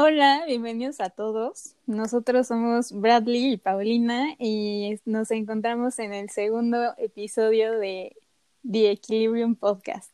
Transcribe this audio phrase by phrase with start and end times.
[0.00, 1.74] Hola, bienvenidos a todos.
[1.86, 8.16] Nosotros somos Bradley y Paulina y nos encontramos en el segundo episodio de
[8.62, 10.12] The Equilibrium Podcast,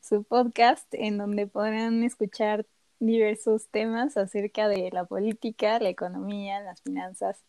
[0.00, 2.64] su podcast en donde podrán escuchar
[2.98, 7.42] diversos temas acerca de la política, la economía, las finanzas,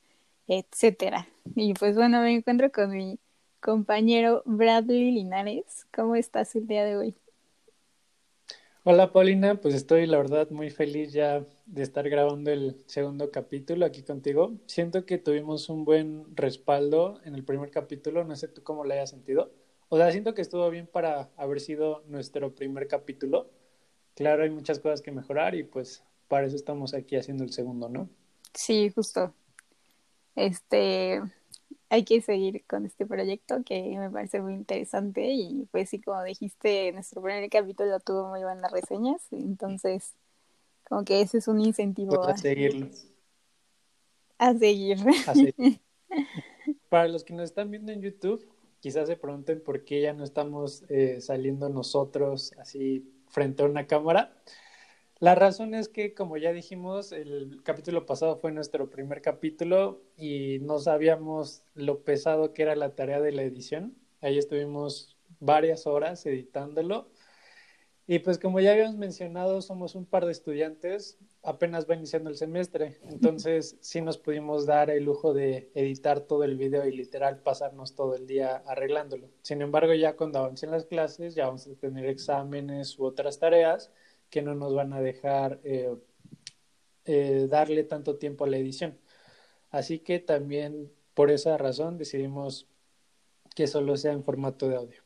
[0.49, 1.29] etcétera.
[1.55, 3.17] Y pues bueno, me encuentro con mi
[3.61, 5.87] compañero Bradley Linares.
[5.95, 7.15] ¿Cómo estás el día de hoy?
[8.83, 13.85] Hola Paulina, pues estoy la verdad muy feliz ya de estar grabando el segundo capítulo
[13.85, 14.53] aquí contigo.
[14.65, 18.91] Siento que tuvimos un buen respaldo en el primer capítulo, no sé tú cómo lo
[18.91, 19.51] hayas sentido.
[19.89, 23.51] O sea, siento que estuvo bien para haber sido nuestro primer capítulo.
[24.15, 27.87] Claro, hay muchas cosas que mejorar y pues para eso estamos aquí haciendo el segundo,
[27.87, 28.09] ¿no?
[28.55, 29.35] Sí, justo.
[30.35, 31.21] Este,
[31.91, 36.23] hay que seguir con este proyecto que me parece muy interesante y pues sí, como
[36.23, 40.15] dijiste, nuestro primer capítulo tuvo muy buenas reseñas, entonces
[40.87, 42.89] como que ese es un incentivo pues a, seguirlo.
[44.37, 44.99] A seguir.
[46.89, 50.23] Para los que nos están viendo en YouTube, quizás se pregunten por qué ya no
[50.23, 54.33] estamos eh, saliendo nosotros así frente a una cámara.
[55.21, 60.57] La razón es que, como ya dijimos, el capítulo pasado fue nuestro primer capítulo y
[60.61, 63.95] no sabíamos lo pesado que era la tarea de la edición.
[64.21, 67.07] Ahí estuvimos varias horas editándolo.
[68.07, 72.35] Y pues como ya habíamos mencionado, somos un par de estudiantes, apenas va iniciando el
[72.35, 77.43] semestre, entonces sí nos pudimos dar el lujo de editar todo el video y literal
[77.43, 79.29] pasarnos todo el día arreglándolo.
[79.43, 83.91] Sin embargo, ya cuando avancen las clases, ya vamos a tener exámenes u otras tareas
[84.31, 85.95] que no nos van a dejar eh,
[87.05, 88.97] eh, darle tanto tiempo a la edición.
[89.69, 92.67] Así que también por esa razón decidimos
[93.55, 95.03] que solo sea en formato de audio,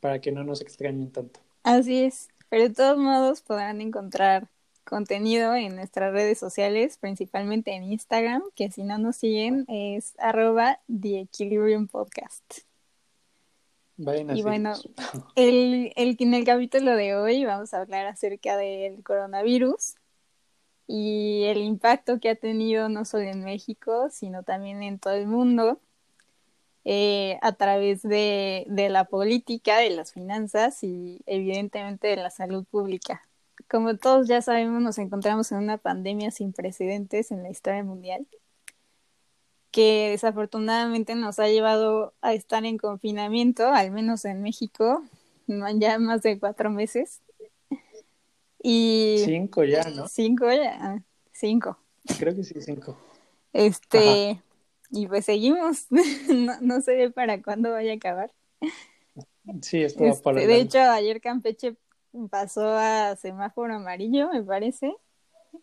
[0.00, 1.40] para que no nos extrañen tanto.
[1.62, 4.48] Así es, pero de todos modos podrán encontrar
[4.84, 10.80] contenido en nuestras redes sociales, principalmente en Instagram, que si no nos siguen es arroba
[10.88, 12.71] The Equilibrium Podcast
[14.34, 14.72] y bueno,
[15.36, 19.94] el, el, en el capítulo de hoy vamos a hablar acerca del coronavirus
[20.86, 25.26] y el impacto que ha tenido no solo en México, sino también en todo el
[25.26, 25.80] mundo,
[26.84, 32.64] eh, a través de, de la política, de las finanzas y evidentemente de la salud
[32.64, 33.22] pública.
[33.70, 38.26] Como todos ya sabemos, nos encontramos en una pandemia sin precedentes en la historia mundial
[39.72, 45.02] que desafortunadamente nos ha llevado a estar en confinamiento, al menos en México,
[45.46, 47.20] ya más de cuatro meses.
[48.62, 50.06] Y cinco ya, ¿no?
[50.06, 51.78] Cinco ya, ah, cinco.
[52.18, 52.96] Creo que sí, cinco.
[53.52, 54.40] Este,
[54.90, 55.86] y pues seguimos,
[56.28, 58.30] no, no, sé para cuándo vaya a acabar.
[59.62, 61.76] Sí, esto este, De hecho, ayer Campeche
[62.30, 64.94] pasó a semáforo amarillo, me parece.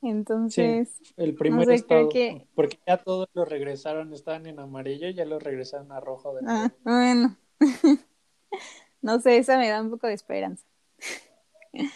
[0.02, 2.10] Entonces, el primer estado,
[2.56, 6.34] porque ya todos los regresaron, estaban en amarillo y ya los regresaron a rojo.
[6.36, 7.38] De ah, bueno.
[9.02, 10.66] no sé, esa me da un poco de esperanza.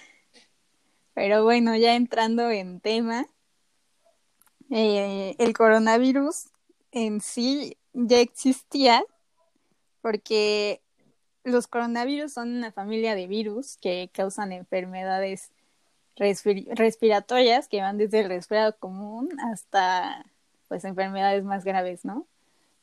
[1.14, 3.28] Pero bueno, ya entrando en tema,
[4.70, 6.50] eh, el coronavirus
[6.92, 9.06] en sí ya existía
[10.02, 10.82] porque
[11.44, 15.53] los coronavirus son una familia de virus que causan enfermedades
[16.16, 20.26] respiratorias que van desde el resfriado común hasta
[20.68, 22.28] pues enfermedades más graves, ¿no?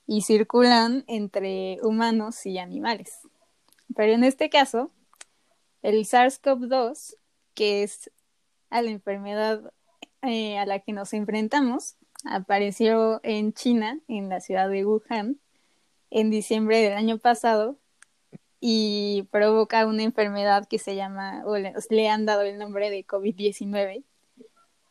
[0.07, 3.21] Y circulan entre humanos y animales.
[3.95, 4.91] Pero en este caso,
[5.83, 7.17] el SARS-CoV-2,
[7.55, 8.11] que es
[8.71, 9.73] a la enfermedad
[10.23, 15.39] eh, a la que nos enfrentamos, apareció en China, en la ciudad de Wuhan,
[16.11, 17.77] en diciembre del año pasado
[18.61, 24.05] y provoca una enfermedad que se llama, o le, han dado el nombre de COVID-19,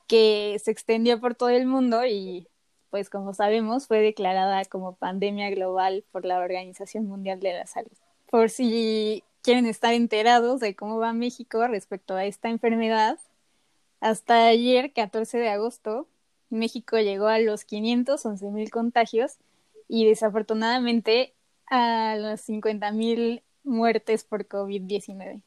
[0.08, 2.48] que se extendió por todo el mundo y
[2.90, 7.92] pues como sabemos fue declarada como pandemia global por la Organización Mundial de la Salud.
[8.32, 13.20] Por si quieren estar enterados de cómo va México respecto a esta enfermedad,
[14.00, 16.08] hasta ayer, 14 de agosto,
[16.50, 19.38] México llegó a los 511 mil contagios
[19.88, 21.36] y desafortunadamente
[21.68, 25.42] a los 50 mil muertes por COVID-19.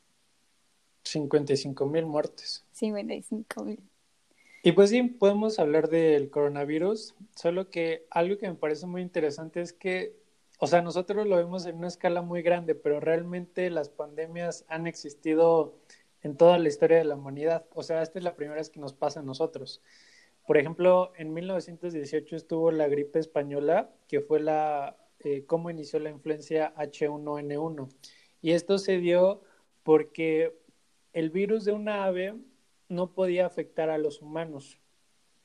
[1.05, 2.65] 55 mil muertes.
[2.73, 3.81] 55 mil.
[4.63, 9.61] Y pues sí, podemos hablar del coronavirus, solo que algo que me parece muy interesante
[9.61, 10.15] es que,
[10.59, 14.87] o sea, nosotros lo vemos en una escala muy grande, pero realmente las pandemias han
[14.87, 15.75] existido
[16.23, 17.67] en toda la historia de la humanidad.
[17.75, 19.83] O sea, esta es la primera vez que nos pasa a nosotros.
[20.47, 26.11] Por ejemplo, en 1918 estuvo la gripe española, que fue la eh, cómo inició la
[26.11, 27.89] influencia H1N1.
[28.41, 29.43] Y esto se dio
[29.83, 30.55] porque
[31.13, 32.35] el virus de una ave
[32.89, 34.79] no podía afectar a los humanos.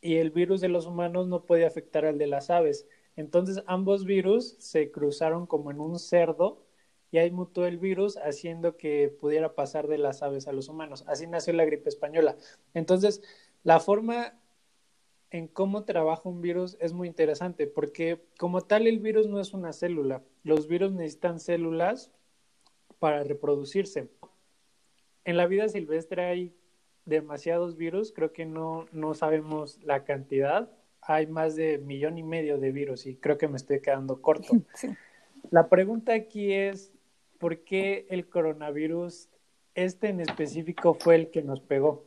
[0.02, 2.88] y el virus de los humanos no puede afectar al de las aves.
[3.16, 6.68] Entonces ambos virus se cruzaron como en un cerdo
[7.12, 11.04] y ahí mutó el virus haciendo que pudiera pasar de las aves a los humanos.
[11.08, 12.38] Así nació la gripe española.
[12.74, 13.22] Entonces,
[13.64, 14.40] la forma
[15.30, 19.54] en cómo trabaja un virus es muy interesante porque como tal el virus no es
[19.54, 20.24] una célula.
[20.44, 22.12] Los virus necesitan células
[23.00, 24.10] para reproducirse.
[25.26, 26.56] En la vida silvestre hay
[27.06, 30.72] demasiados virus, creo que no, no sabemos la cantidad.
[31.02, 34.54] Hay más de millón y medio de virus y creo que me estoy quedando corto.
[35.52, 36.92] La pregunta aquí es,
[37.38, 39.30] ¿por qué el coronavirus,
[39.76, 42.06] este en específico, fue el que nos pegó?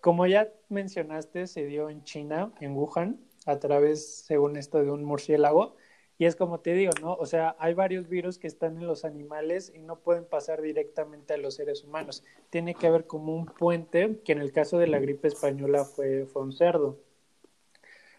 [0.00, 5.04] Como ya mencionaste, se dio en China, en Wuhan, a través, según esto, de un
[5.04, 5.74] murciélago.
[6.18, 7.14] Y es como te digo, ¿no?
[7.14, 11.34] O sea, hay varios virus que están en los animales y no pueden pasar directamente
[11.34, 12.24] a los seres humanos.
[12.50, 16.26] Tiene que haber como un puente, que en el caso de la gripe española fue,
[16.26, 16.98] fue un cerdo.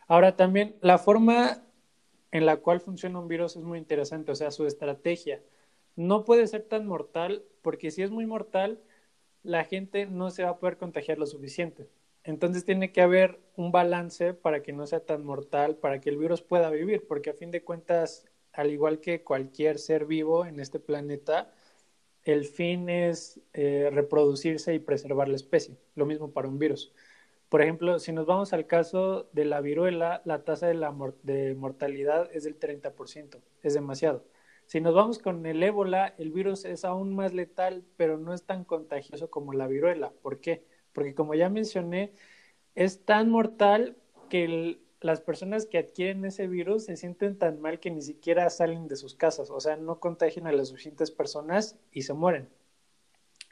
[0.07, 1.63] Ahora también, la forma
[2.31, 5.41] en la cual funciona un virus es muy interesante, o sea, su estrategia.
[5.95, 8.79] No puede ser tan mortal, porque si es muy mortal,
[9.43, 11.87] la gente no se va a poder contagiar lo suficiente.
[12.23, 16.17] Entonces tiene que haber un balance para que no sea tan mortal, para que el
[16.17, 20.59] virus pueda vivir, porque a fin de cuentas, al igual que cualquier ser vivo en
[20.59, 21.51] este planeta,
[22.23, 25.77] el fin es eh, reproducirse y preservar la especie.
[25.95, 26.93] Lo mismo para un virus.
[27.49, 30.93] Por ejemplo, si nos vamos al caso de la viruela, la tasa de, la
[31.23, 34.23] de mortalidad es del 30%, es demasiado.
[34.69, 38.43] Si nos vamos con el ébola, el virus es aún más letal, pero no es
[38.43, 40.11] tan contagioso como la viruela.
[40.21, 40.63] ¿Por qué?
[40.93, 42.13] porque como ya mencioné,
[42.75, 43.95] es tan mortal
[44.29, 48.87] que las personas que adquieren ese virus se sienten tan mal que ni siquiera salen
[48.87, 52.49] de sus casas, o sea, no contagian a las suficientes personas y se mueren.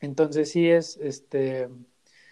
[0.02, 1.70] Entonces sí es, este,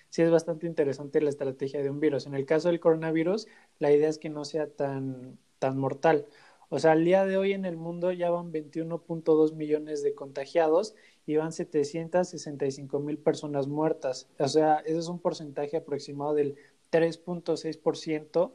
[0.10, 2.28] sí es bastante interesante la estrategia de un virus.
[2.28, 3.48] En el caso del coronavirus,
[3.80, 6.28] la idea es que no sea tan, tan mortal.
[6.70, 10.96] O sea, al día de hoy en el mundo ya van 21.2 millones de contagiados
[11.26, 14.28] y van 765 mil personas muertas.
[14.40, 16.56] O sea, ese es un porcentaje aproximado del
[16.92, 18.54] 3.6%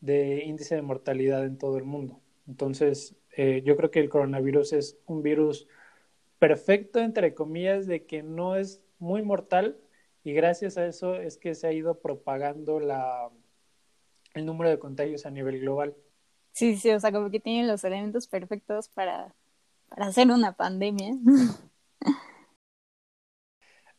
[0.00, 2.20] de índice de mortalidad en todo el mundo.
[2.46, 5.66] Entonces, eh, yo creo que el coronavirus es un virus
[6.38, 9.78] perfecto, entre comillas, de que no es muy mortal
[10.24, 13.30] y gracias a eso es que se ha ido propagando la,
[14.34, 15.94] el número de contagios a nivel global.
[16.56, 19.34] Sí, sí, o sea, como que tienen los elementos perfectos para,
[19.90, 21.14] para hacer una pandemia.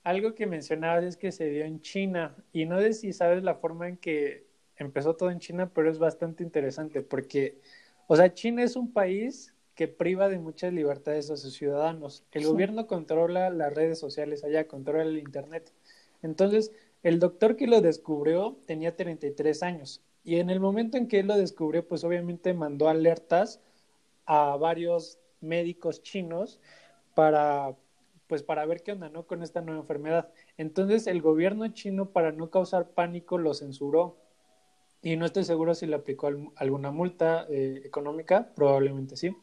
[0.04, 3.54] Algo que mencionabas es que se dio en China y no sé si sabes la
[3.54, 7.62] forma en que empezó todo en China, pero es bastante interesante porque,
[8.08, 12.26] o sea, China es un país que priva de muchas libertades a sus ciudadanos.
[12.32, 15.72] El gobierno controla las redes sociales allá, controla el Internet.
[16.24, 16.72] Entonces,
[17.04, 21.28] el doctor que lo descubrió tenía 33 años y en el momento en que él
[21.28, 23.62] lo descubrió, pues obviamente mandó alertas
[24.26, 26.60] a varios médicos chinos
[27.16, 27.78] para
[28.28, 29.26] pues para ver qué onda, ¿no?
[29.26, 30.30] Con esta nueva enfermedad.
[30.58, 34.18] Entonces el gobierno chino, para no causar pánico, lo censuró.
[35.02, 39.34] Y no estoy seguro si le aplicó alguna multa eh, económica, probablemente sí.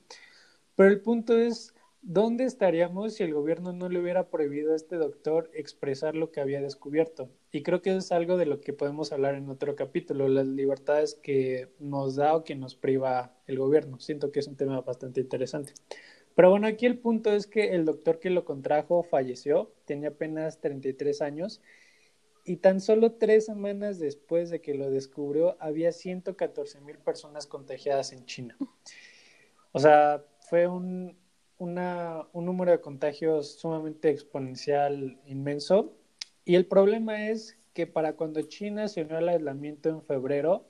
[0.77, 1.74] Pero el punto es,
[2.05, 6.41] ¿dónde estaríamos si el gobierno no le hubiera prohibido a este doctor expresar lo que
[6.41, 7.31] había descubierto?
[7.51, 10.47] Y creo que eso es algo de lo que podemos hablar en otro capítulo, las
[10.47, 13.99] libertades que nos da o que nos priva el gobierno.
[13.99, 15.73] Siento que es un tema bastante interesante.
[16.37, 20.61] Pero bueno, aquí el punto es que el doctor que lo contrajo falleció, tenía apenas
[20.61, 21.63] 33 años
[22.45, 28.13] y tan solo tres semanas después de que lo descubrió había 114 mil personas contagiadas
[28.13, 28.57] en China.
[29.73, 31.17] O sea, fue un,
[31.59, 35.97] un número de contagios sumamente exponencial, inmenso.
[36.45, 40.67] Y el problema es que para cuando China se unió al aislamiento en febrero,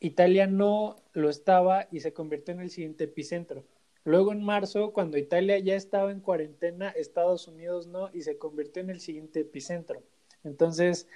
[0.00, 3.64] Italia no lo estaba y se convirtió en el siguiente epicentro.
[4.04, 8.82] Luego en marzo, cuando Italia ya estaba en cuarentena, Estados Unidos no, y se convirtió
[8.82, 10.02] en el siguiente epicentro.
[10.42, 11.06] Entonces,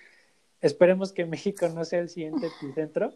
[0.61, 3.15] esperemos que México no sea el siguiente epicentro.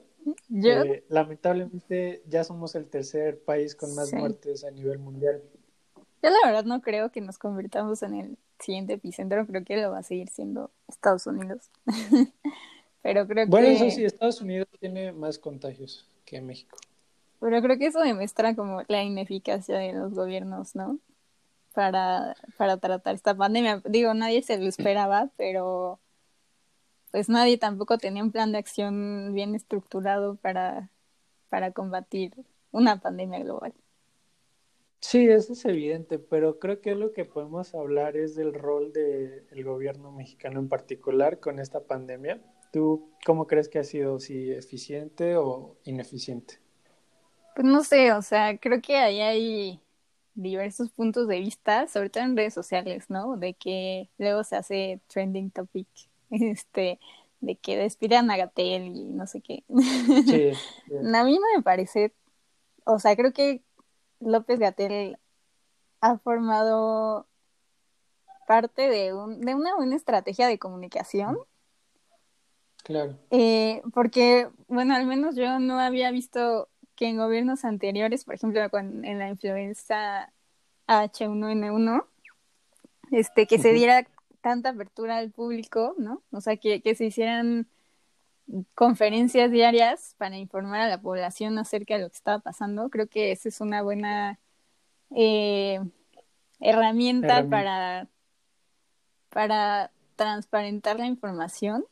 [0.65, 5.43] Eh, lamentablemente ya somos el tercer país con más muertes a nivel mundial.
[6.23, 9.91] Yo la verdad no creo que nos convirtamos en el siguiente epicentro, creo que lo
[9.91, 11.71] va a seguir siendo Estados Unidos.
[13.03, 13.51] Pero creo que...
[13.51, 16.77] Bueno, eso sí, Estados Unidos tiene más contagios que México.
[17.41, 20.99] Pero creo que eso demuestra como la ineficacia de los gobiernos, ¿no?
[21.73, 23.81] Para, para tratar esta pandemia.
[23.85, 26.01] Digo, nadie se lo esperaba, pero
[27.11, 30.91] pues nadie tampoco tenía un plan de acción bien estructurado para,
[31.49, 32.35] para combatir
[32.73, 33.75] una pandemia global.
[35.01, 39.65] Sí, eso es evidente, pero creo que lo que podemos hablar es del rol del
[39.65, 42.41] gobierno mexicano en particular con esta pandemia.
[42.73, 46.61] ¿Tú cómo crees que ha sido, si eficiente o ineficiente?
[47.55, 49.81] Pues no sé, o sea, creo que ahí hay
[50.35, 53.37] diversos puntos de vista, sobre todo en redes sociales, ¿no?
[53.37, 55.89] De que luego se hace trending topic,
[56.31, 56.99] este,
[57.41, 59.65] de que despidan a Gatel y no sé qué.
[60.27, 60.53] Sí,
[61.15, 62.13] a mí no me parece,
[62.85, 63.63] o sea, creo que
[64.21, 65.19] López Gatel
[66.01, 67.27] ha formado
[68.47, 71.39] parte de, un, de una buena estrategia de comunicación.
[72.83, 73.19] Claro.
[73.31, 78.61] Eh, porque, bueno, al menos yo no había visto que en gobiernos anteriores, por ejemplo,
[78.73, 80.33] en la influenza
[80.89, 82.05] H1N1,
[83.13, 84.07] este, que se diera
[84.41, 86.23] tanta apertura al público, ¿no?
[86.31, 87.67] O sea, que, se hicieran
[88.75, 92.89] conferencias diarias para informar a la población acerca de lo que estaba pasando.
[92.89, 94.39] Creo que esa es una buena
[95.15, 95.81] eh,
[96.61, 98.09] herramienta, para,
[99.31, 101.85] para transparentar la información.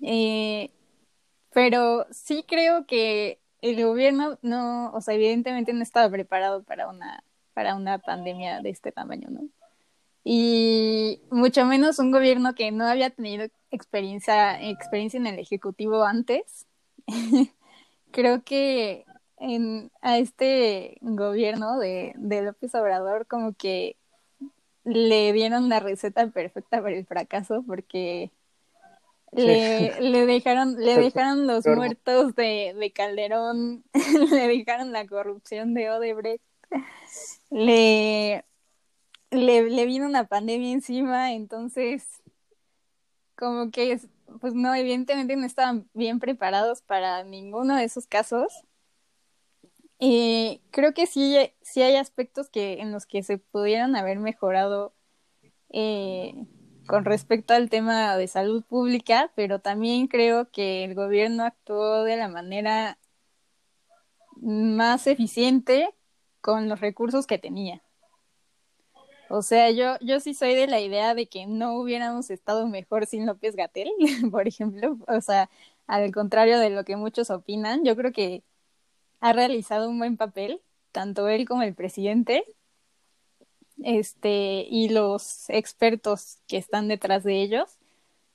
[0.00, 0.70] Eh,
[1.52, 7.24] pero sí creo que el gobierno no, o sea, evidentemente no estaba preparado para una,
[7.54, 9.48] para una pandemia de este tamaño, ¿no?
[10.24, 16.66] Y mucho menos un gobierno que no había tenido experiencia, experiencia en el Ejecutivo antes.
[18.12, 19.04] Creo que
[19.38, 23.96] en, a este gobierno de, de López Obrador como que
[24.84, 28.30] le dieron la receta perfecta para el fracaso porque
[29.32, 33.84] le, le dejaron, le dejaron los muertos de, de Calderón,
[34.30, 36.44] le dejaron la corrupción de Odebrecht,
[37.50, 38.44] le,
[39.32, 42.22] le, vino una pandemia encima, entonces
[43.34, 43.98] como que
[44.40, 48.52] pues no, evidentemente no estaban bien preparados para ninguno de esos casos.
[49.98, 54.94] Y creo que sí, sí hay aspectos que, en los que se pudieran haber mejorado
[55.70, 56.34] eh,
[56.86, 62.16] con respecto al tema de salud pública, pero también creo que el gobierno actuó de
[62.16, 62.98] la manera
[64.40, 65.94] más eficiente
[66.40, 67.82] con los recursos que tenía.
[69.34, 73.06] O sea, yo, yo sí soy de la idea de que no hubiéramos estado mejor
[73.06, 73.88] sin López Gatel,
[74.30, 74.98] por ejemplo.
[75.08, 75.48] O sea,
[75.86, 78.44] al contrario de lo que muchos opinan, yo creo que
[79.20, 80.60] ha realizado un buen papel,
[80.92, 82.44] tanto él como el presidente,
[83.82, 87.78] este, y los expertos que están detrás de ellos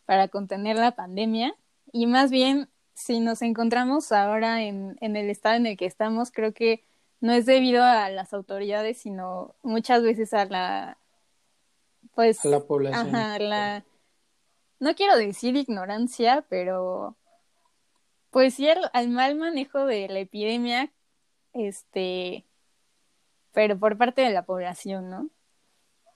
[0.05, 1.55] para contener la pandemia.
[1.93, 6.31] Y más bien, si nos encontramos ahora en, en el estado en el que estamos,
[6.31, 6.86] creo que
[7.19, 10.97] no es debido a las autoridades, sino muchas veces a la,
[12.15, 13.15] pues, a la población.
[13.15, 13.85] Ajá, la,
[14.79, 17.15] no quiero decir ignorancia, pero,
[18.29, 20.91] pues sí, al mal manejo de la epidemia,
[21.53, 22.45] este,
[23.53, 25.29] pero por parte de la población, ¿no?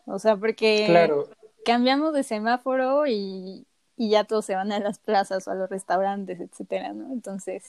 [0.05, 1.09] O sea, porque
[1.65, 3.65] cambiamos de semáforo y,
[3.95, 7.11] y ya todos se van a las plazas o a los restaurantes, etcétera, ¿no?
[7.11, 7.65] Entonces,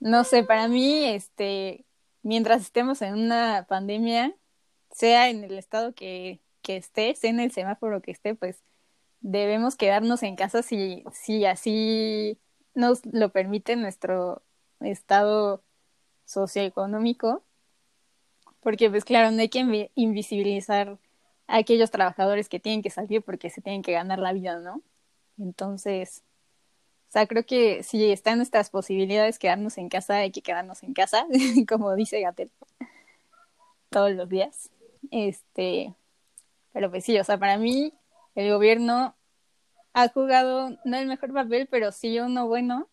[0.00, 1.84] no sé, para mí, este,
[2.24, 4.34] mientras estemos en una pandemia,
[4.90, 8.64] sea en el estado que, que esté, sea en el semáforo que esté, pues
[9.20, 12.38] debemos quedarnos en casa si, si así
[12.74, 14.42] nos lo permite nuestro
[14.80, 15.62] estado
[16.24, 17.42] socioeconómico,
[18.60, 20.98] porque pues claro, no hay que invisibilizar
[21.46, 24.82] a aquellos trabajadores que tienen que salir porque se tienen que ganar la vida, ¿no?
[25.38, 26.22] Entonces,
[27.14, 30.94] sea, creo que si está en nuestras posibilidades quedarnos en casa, hay que quedarnos en
[30.94, 31.26] casa,
[31.68, 32.50] como dice Gatel,
[33.88, 34.68] todos los días.
[35.12, 35.94] Este,
[36.72, 37.92] pero pues sí, o sea, para mí
[38.34, 39.14] el gobierno
[39.92, 42.88] ha jugado no el mejor papel, pero sí uno bueno,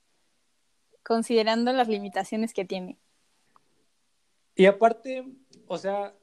[1.01, 2.99] considerando las limitaciones que tiene.
[4.53, 5.25] Y aparte,
[5.65, 6.13] o sea,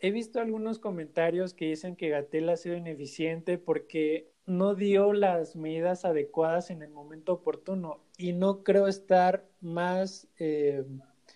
[0.00, 5.56] he visto algunos comentarios que dicen que Gatel ha sido ineficiente porque no dio las
[5.56, 10.84] medidas adecuadas en el momento oportuno y no creo estar más, eh,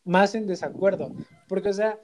[0.04, 1.12] más en desacuerdo,
[1.48, 2.00] porque o sea,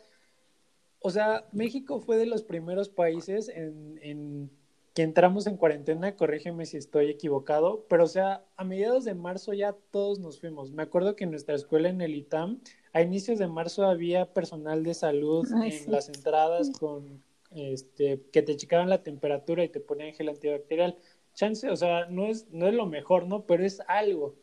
[1.00, 4.50] o sea, México fue de los primeros países en, en
[4.96, 9.52] que entramos en cuarentena, corrígeme si estoy equivocado, pero o sea, a mediados de marzo
[9.52, 10.72] ya todos nos fuimos.
[10.72, 12.60] Me acuerdo que en nuestra escuela en el ITAM,
[12.94, 17.22] a inicios de marzo había personal de salud en las entradas con
[17.56, 20.98] este, que te checaban la temperatura y te ponían gel antibacterial.
[21.34, 23.46] Chance, o sea, no es, no es lo mejor, ¿no?
[23.46, 24.36] Pero es algo.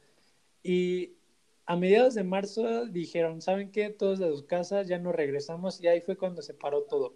[0.64, 1.14] Y
[1.66, 3.90] a mediados de marzo dijeron, ¿saben qué?
[3.90, 7.16] Todos de sus casas, ya no regresamos y ahí fue cuando se paró todo.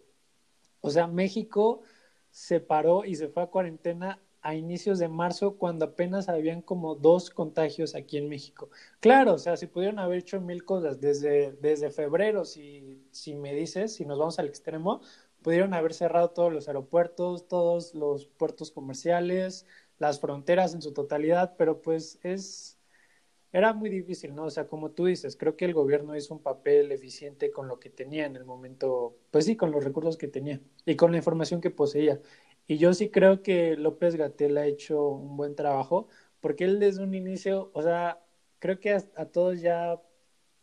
[0.81, 1.81] O sea, México
[2.29, 6.95] se paró y se fue a cuarentena a inicios de marzo cuando apenas habían como
[6.95, 8.69] dos contagios aquí en México.
[9.01, 13.53] Claro, o sea, si pudieron haber hecho mil cosas desde, desde febrero, si, si me
[13.53, 15.01] dices, si nos vamos al extremo,
[15.47, 19.65] pudieron haber cerrado todos los aeropuertos, todos los puertos comerciales,
[19.97, 22.77] las fronteras en su totalidad, pero pues es,
[23.53, 24.43] era muy difícil, ¿no?
[24.45, 27.79] O sea, como tú dices, creo que el gobierno hizo un papel eficiente con lo
[27.79, 31.17] que tenía en el momento, pues sí, con los recursos que tenía y con la
[31.19, 32.19] información que poseía.
[32.67, 36.09] Y yo sí creo que López Gatel ha hecho un buen trabajo,
[36.41, 38.21] porque él desde un inicio, o sea,
[38.59, 40.01] creo que a, a todos ya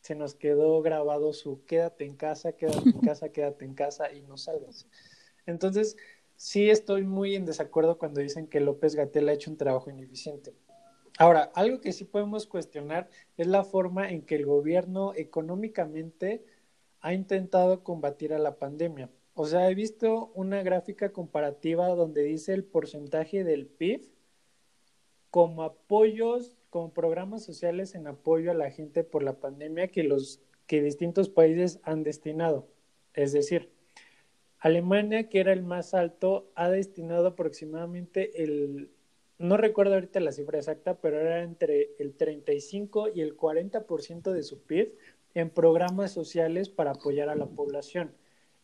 [0.04, 4.20] se nos quedó grabado su quédate en casa, quédate en casa, quédate en casa y
[4.20, 4.86] no salgas.
[5.46, 5.96] Entonces,
[6.36, 10.52] sí estoy muy en desacuerdo cuando dicen que López Gatel ha hecho un trabajo ineficiente.
[11.16, 13.08] Ahora, algo que sí podemos cuestionar
[13.38, 16.44] es la forma en que el gobierno económicamente
[17.00, 19.08] ha intentado combatir a la pandemia.
[19.32, 24.02] O sea, he visto una gráfica comparativa donde dice el porcentaje del PIB
[25.30, 30.40] como apoyos, como programas sociales en apoyo a la gente por la pandemia que los
[30.66, 32.66] que distintos países han destinado.
[33.12, 33.70] Es decir,
[34.58, 38.90] Alemania, que era el más alto, ha destinado aproximadamente el,
[39.38, 44.42] no recuerdo ahorita la cifra exacta, pero era entre el 35 y el 40% de
[44.42, 44.96] su PIB
[45.34, 48.10] en programas sociales para apoyar a la población.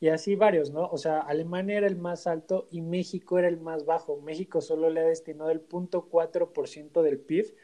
[0.01, 0.89] Y así varios, ¿no?
[0.89, 4.21] O sea, Alemania era el más alto y México era el más bajo.
[4.21, 7.55] México solo le ha destinado el 0.4% del PIB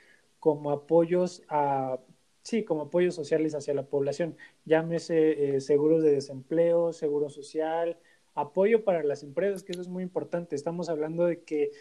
[0.47, 1.99] como apoyos a,
[2.43, 4.37] sí, como apoyos sociales hacia la población.
[4.65, 7.99] Llámese eh, seguros de desempleo, seguro social,
[8.33, 10.55] apoyo para las empresas, que eso es muy importante.
[10.55, 11.73] Estamos hablando de que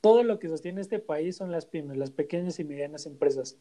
[0.00, 3.56] todo lo que sostiene este país son las pymes, las pequeñas y medianas empresas.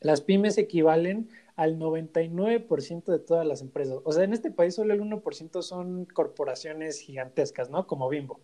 [0.00, 3.98] Las pymes equivalen al 99% de todas las empresas.
[4.04, 7.86] O sea, en este país solo el 1% son corporaciones gigantescas, ¿no?
[7.86, 8.40] Como Bimbo.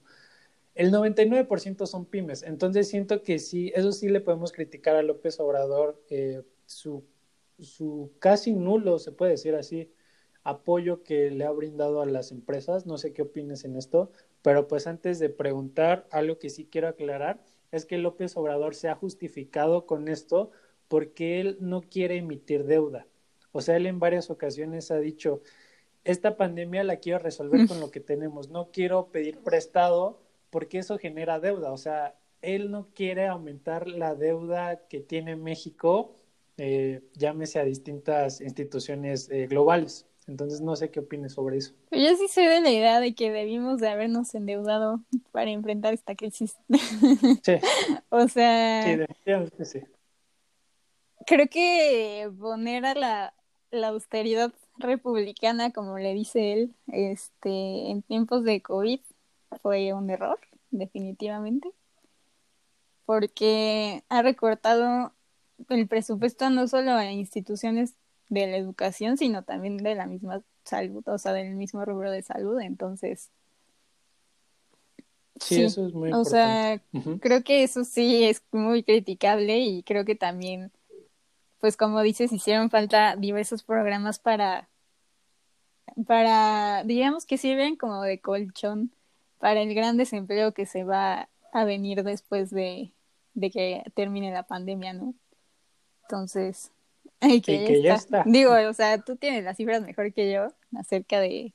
[0.75, 2.43] El 99% son pymes.
[2.43, 7.05] Entonces siento que sí, eso sí le podemos criticar a López Obrador, eh, su,
[7.61, 9.93] su casi nulo, se puede decir así,
[10.45, 12.87] apoyo que le ha brindado a las empresas.
[12.87, 14.11] No sé qué opines en esto,
[14.43, 18.89] pero pues antes de preguntar, algo que sí quiero aclarar es que López Obrador se
[18.89, 20.51] ha justificado con esto
[20.89, 23.07] porque él no quiere emitir deuda.
[23.53, 25.43] O sea, él en varias ocasiones ha dicho,
[26.05, 30.22] esta pandemia la quiero resolver con lo que tenemos, no quiero pedir prestado
[30.53, 31.73] porque eso genera deuda.
[31.73, 36.15] O sea, él no quiere aumentar la deuda que tiene México,
[36.59, 40.07] eh, llámese a distintas instituciones eh, globales.
[40.29, 41.73] Entonces no sé qué opines sobre eso.
[41.91, 45.01] Yo sí soy de la idea de que debimos de habernos endeudado
[45.33, 46.55] para enfrentar esta crisis.
[47.43, 47.55] Sí.
[48.11, 48.83] o sea.
[48.85, 49.81] Sí, definitivamente sí.
[51.27, 53.35] Creo que poner a la,
[53.71, 59.01] la austeridad republicana, como le dice él, este, en tiempos de COVID
[59.61, 60.39] fue un error,
[60.71, 61.71] definitivamente.
[63.05, 65.13] Porque ha recortado
[65.69, 67.95] el presupuesto no solo a instituciones
[68.29, 72.23] de la educación, sino también de la misma salud, o sea, del mismo rubro de
[72.23, 72.61] salud.
[72.61, 73.31] Entonces,
[75.43, 76.85] Sí, eso es muy importante.
[76.93, 80.71] O sea, creo que eso sí es muy criticable y creo que también,
[81.59, 84.69] pues como dices, hicieron falta diversos programas para,
[86.07, 88.93] para, digamos que sirven como de colchón
[89.43, 92.93] para el gran desempleo que se va a venir después de,
[93.35, 95.15] de que termine la pandemia, ¿no?
[96.03, 96.71] Entonces,
[97.21, 98.23] y que, ya, está.
[98.25, 100.47] Digo, o sea, tú tienes las cifras mejor que yo
[100.79, 101.53] acerca de,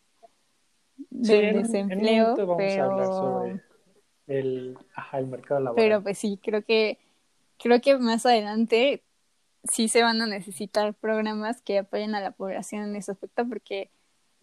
[0.97, 3.45] del desempleo, pero...
[4.27, 4.77] el,
[5.13, 5.75] el mercado laboral.
[5.81, 6.99] Pero pues sí, creo que,
[7.57, 9.01] creo que más adelante
[9.63, 13.91] sí se van a necesitar programas que apoyen a la población en ese aspecto porque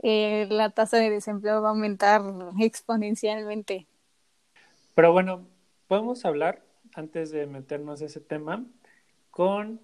[0.02, 2.22] eh, la tasa de desempleo va a aumentar
[2.60, 3.86] exponencialmente.
[4.94, 5.46] Pero bueno,
[5.88, 6.62] podemos hablar,
[6.94, 8.64] antes de meternos ese tema,
[9.30, 9.80] con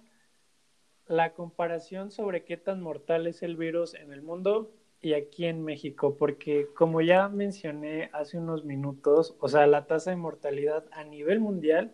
[1.07, 4.71] la comparación sobre qué tan mortal es el virus en el mundo
[5.01, 10.11] y aquí en México, porque como ya mencioné hace unos minutos, o sea, la tasa
[10.11, 11.93] de mortalidad a nivel mundial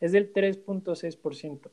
[0.00, 1.70] es del 3.6%.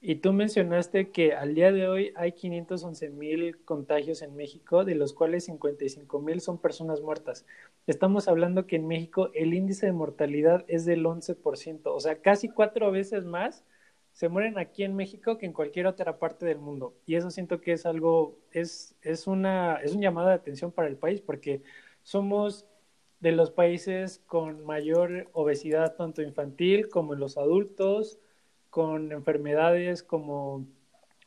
[0.00, 4.94] Y tú mencionaste que al día de hoy hay 511 mil contagios en México, de
[4.94, 7.46] los cuales 55 mil son personas muertas.
[7.86, 12.48] Estamos hablando que en México el índice de mortalidad es del 11%, o sea, casi
[12.48, 13.64] cuatro veces más
[14.12, 16.94] se mueren aquí en México que en cualquier otra parte del mundo.
[17.04, 20.88] Y eso siento que es algo, es, es, una, es un llamado de atención para
[20.88, 21.62] el país porque
[22.02, 22.66] somos
[23.20, 28.18] de los países con mayor obesidad tanto infantil como en los adultos,
[28.76, 30.66] con enfermedades como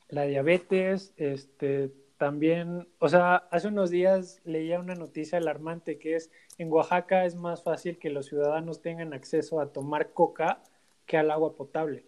[0.08, 6.30] la diabetes, este, también, o sea, hace unos días leía una noticia alarmante que es
[6.60, 10.62] en Oaxaca es más fácil que los ciudadanos tengan acceso a tomar coca
[11.08, 12.06] que al agua potable.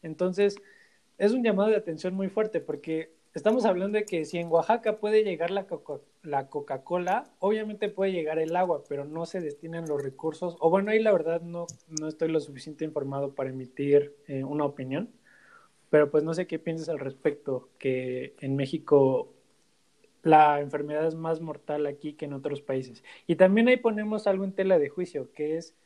[0.00, 0.56] Entonces,
[1.18, 4.98] es un llamado de atención muy fuerte porque estamos hablando de que si en Oaxaca
[4.98, 5.66] puede llegar la,
[6.22, 10.56] la Coca-Cola, obviamente puede llegar el agua, pero no se destinan los recursos.
[10.60, 11.66] O bueno, ahí la verdad no,
[12.00, 15.10] no estoy lo suficiente informado para emitir eh, una opinión,
[15.88, 19.32] pero pues no sé qué piensas al respecto, que en México
[20.22, 23.04] la enfermedad es más mortal aquí que en otros países.
[23.26, 25.76] Y también ahí ponemos algo en tela de juicio, que es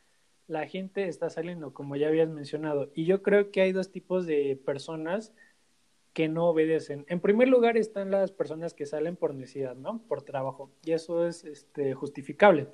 [0.47, 2.91] la gente está saliendo, como ya habías mencionado.
[2.95, 5.33] Y yo creo que hay dos tipos de personas
[6.13, 7.05] que no obedecen.
[7.09, 10.01] En primer lugar están las personas que salen por necesidad, ¿no?
[10.07, 10.69] Por trabajo.
[10.83, 12.67] Y eso es este, justificable.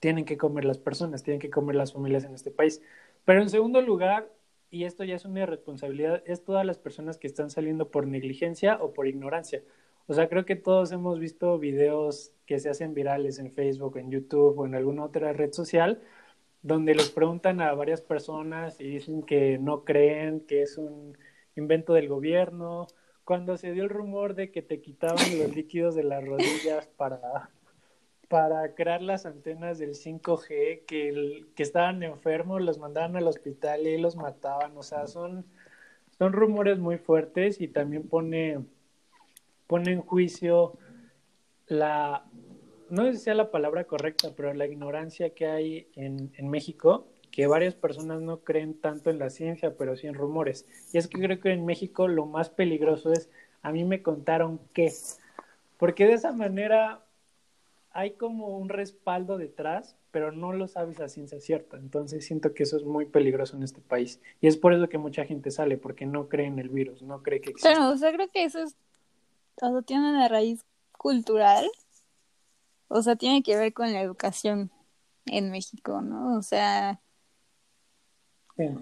[0.00, 2.82] Tienen que comer las personas, tienen que comer las familias en este país.
[3.24, 4.30] Pero en segundo lugar,
[4.70, 8.78] y esto ya es una irresponsabilidad, es todas las personas que están saliendo por negligencia
[8.82, 9.62] o por ignorancia.
[10.06, 14.10] O sea, creo que todos hemos visto videos que se hacen virales en Facebook, en
[14.10, 16.00] YouTube o en alguna otra red social,
[16.62, 21.16] donde les preguntan a varias personas y dicen que no creen, que es un
[21.56, 22.86] invento del gobierno.
[23.24, 27.50] Cuando se dio el rumor de que te quitaban los líquidos de las rodillas para,
[28.28, 33.98] para crear las antenas del 5G, que, que estaban enfermos, los mandaban al hospital y
[33.98, 34.76] los mataban.
[34.76, 35.44] O sea, son,
[36.18, 38.64] son rumores muy fuertes y también pone
[39.66, 40.78] pone en juicio
[41.66, 42.24] la,
[42.90, 47.08] no sé si sea la palabra correcta, pero la ignorancia que hay en, en México,
[47.36, 50.64] que varias personas no creen tanto en la ciencia, pero sí en rumores.
[50.94, 53.28] Y es que creo que en México lo más peligroso es,
[53.60, 54.90] a mí me contaron qué,
[55.76, 57.04] porque de esa manera
[57.90, 61.76] hay como un respaldo detrás, pero no lo sabes a ciencia cierta.
[61.76, 64.18] Entonces siento que eso es muy peligroso en este país.
[64.40, 67.22] Y es por eso que mucha gente sale, porque no cree en el virus, no
[67.22, 67.78] cree que existe.
[67.78, 68.76] O sea, creo que eso es
[69.84, 71.68] tiene una raíz cultural,
[72.88, 74.70] o sea, tiene que ver con la educación
[75.26, 76.38] en México, ¿no?
[76.38, 77.02] O sea,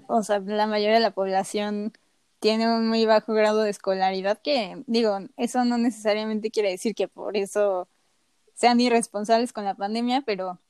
[0.06, 1.92] o sea, la mayoría de la población
[2.40, 7.08] tiene un muy bajo grado de escolaridad que, digo, eso no necesariamente quiere decir que
[7.08, 7.88] por eso
[8.54, 10.60] sean irresponsables con la pandemia, pero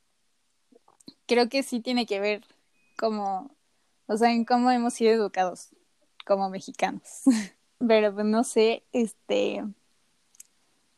[1.26, 2.42] creo que sí tiene que ver
[2.96, 3.50] como,
[4.06, 5.70] o sea, en cómo hemos sido educados
[6.24, 7.22] como mexicanos.
[7.86, 9.64] pero pues no sé, este,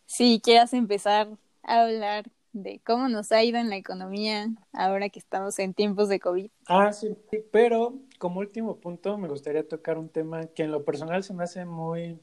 [0.07, 1.29] si quieras empezar
[1.63, 2.31] a hablar
[2.63, 6.51] de cómo nos ha ido en la economía ahora que estamos en tiempos de COVID.
[6.67, 7.17] Ah, sí,
[7.53, 11.45] pero como último punto me gustaría tocar un tema que en lo personal se me
[11.45, 12.19] hace muy...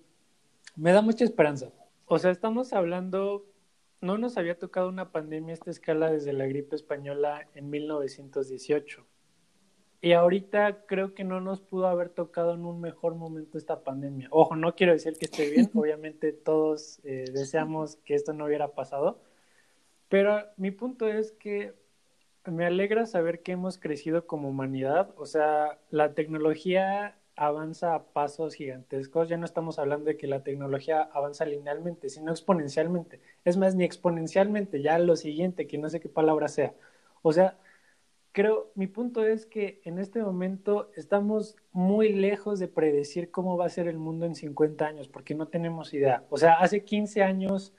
[0.76, 1.70] me da mucha esperanza.
[2.06, 3.46] O sea, estamos hablando,
[4.02, 9.06] no nos había tocado una pandemia a esta escala desde la gripe española en 1918.
[10.02, 14.28] Y ahorita creo que no nos pudo haber tocado en un mejor momento esta pandemia.
[14.32, 18.70] Ojo, no quiero decir que esté bien, obviamente todos eh, deseamos que esto no hubiera
[18.70, 19.22] pasado,
[20.14, 21.74] pero mi punto es que
[22.46, 28.54] me alegra saber que hemos crecido como humanidad, o sea, la tecnología avanza a pasos
[28.54, 33.22] gigantescos, ya no estamos hablando de que la tecnología avanza linealmente, sino exponencialmente.
[33.44, 36.76] Es más, ni exponencialmente, ya lo siguiente, que no sé qué palabra sea.
[37.24, 37.58] O sea,
[38.34, 43.66] creo, mi punto es que en este momento estamos muy lejos de predecir cómo va
[43.66, 46.24] a ser el mundo en 50 años, porque no tenemos idea.
[46.30, 47.74] O sea, hace 15 años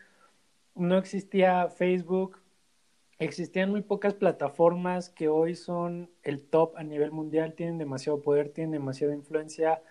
[0.75, 2.39] no existía Facebook,
[3.19, 8.51] existían muy pocas plataformas que hoy son el top a nivel mundial, tienen demasiado poder,
[8.51, 9.83] tienen demasiada influencia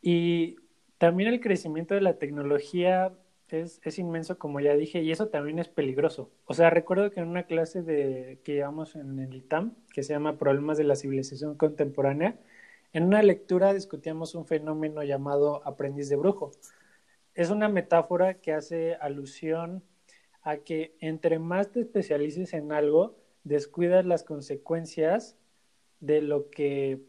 [0.00, 0.56] y
[0.98, 3.12] también el crecimiento de la tecnología
[3.48, 6.30] es, es, inmenso, como ya dije, y eso también es peligroso.
[6.46, 10.14] O sea, recuerdo que en una clase de, que llevamos en el ITAM, que se
[10.14, 12.38] llama Problemas de la Civilización Contemporánea,
[12.92, 16.52] en una lectura discutíamos un fenómeno llamado aprendiz de brujo.
[17.34, 19.82] Es una metáfora que hace alusión
[20.42, 25.36] a que entre más te especialices en algo, descuidas las consecuencias
[26.00, 27.00] de lo que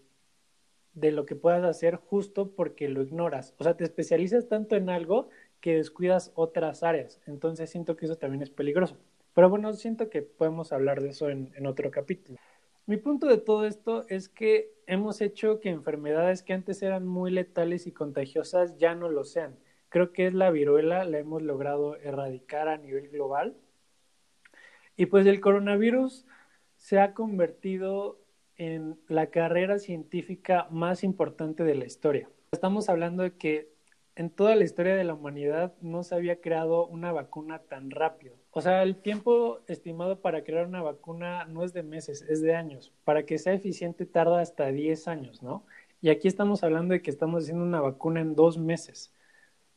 [0.93, 3.55] de lo que puedas hacer justo porque lo ignoras.
[3.57, 7.19] O sea, te especializas tanto en algo que descuidas otras áreas.
[7.25, 8.97] Entonces siento que eso también es peligroso.
[9.33, 12.37] Pero bueno, siento que podemos hablar de eso en, en otro capítulo.
[12.85, 17.31] Mi punto de todo esto es que hemos hecho que enfermedades que antes eran muy
[17.31, 19.55] letales y contagiosas ya no lo sean.
[19.93, 23.55] Creo que es la viruela, la hemos logrado erradicar a nivel global.
[24.97, 26.25] Y pues el coronavirus
[26.77, 28.19] se ha convertido
[28.57, 32.27] en la carrera científica más importante de la historia.
[32.53, 33.69] Estamos hablando de que
[34.15, 38.35] en toda la historia de la humanidad no se había creado una vacuna tan rápido.
[38.49, 42.55] O sea, el tiempo estimado para crear una vacuna no es de meses, es de
[42.55, 42.91] años.
[43.03, 45.67] Para que sea eficiente tarda hasta 10 años, ¿no?
[46.01, 49.13] Y aquí estamos hablando de que estamos haciendo una vacuna en dos meses.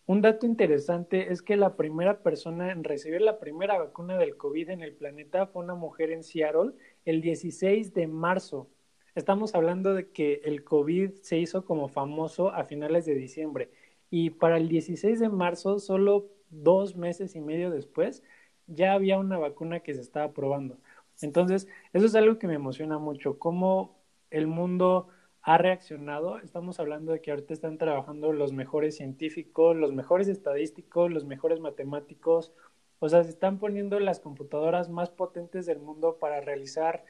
[0.06, 4.70] Un dato interesante es que la primera persona en recibir la primera vacuna del COVID
[4.70, 8.70] en el planeta fue una mujer en Seattle el 16 de marzo.
[9.16, 13.72] Estamos hablando de que el COVID se hizo como famoso a finales de diciembre
[14.08, 18.22] y para el 16 de marzo, solo dos meses y medio después,
[18.68, 20.78] ya había una vacuna que se estaba probando.
[21.20, 23.98] Entonces, eso es algo que me emociona mucho, cómo
[24.30, 25.08] el mundo
[25.46, 26.40] ha reaccionado.
[26.40, 31.60] Estamos hablando de que ahorita están trabajando los mejores científicos, los mejores estadísticos, los mejores
[31.60, 32.52] matemáticos.
[32.98, 37.04] O sea, se están poniendo las computadoras más potentes del mundo para realizar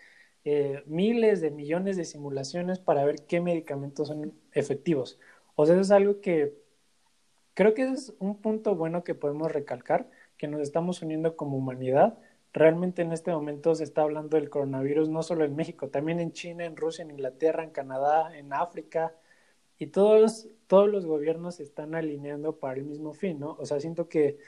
[0.44, 5.18] eh, miles de millones de simulaciones para ver qué medicamentos son efectivos.
[5.54, 6.52] O sea, eso es algo que
[7.54, 12.18] creo que es un punto bueno que podemos recalcar, que nos estamos uniendo como humanidad
[12.52, 16.32] Realmente en este momento se está hablando del coronavirus no solo en México, también en
[16.32, 19.14] China, en Rusia, en Inglaterra, en Canadá, en África,
[19.78, 23.56] y todos, todos los gobiernos se están alineando para el mismo fin, ¿no?
[23.58, 24.38] O sea, siento que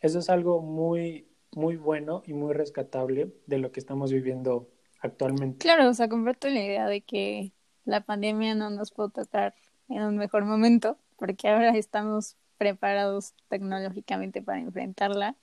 [0.00, 4.68] eso es algo muy, muy bueno y muy rescatable de lo que estamos viviendo
[5.00, 5.58] actualmente.
[5.58, 7.52] Claro, o sea, comparto la idea de que
[7.84, 9.54] la pandemia no nos puede tocar
[9.88, 15.36] en un mejor momento, porque ahora estamos preparados tecnológicamente para enfrentarla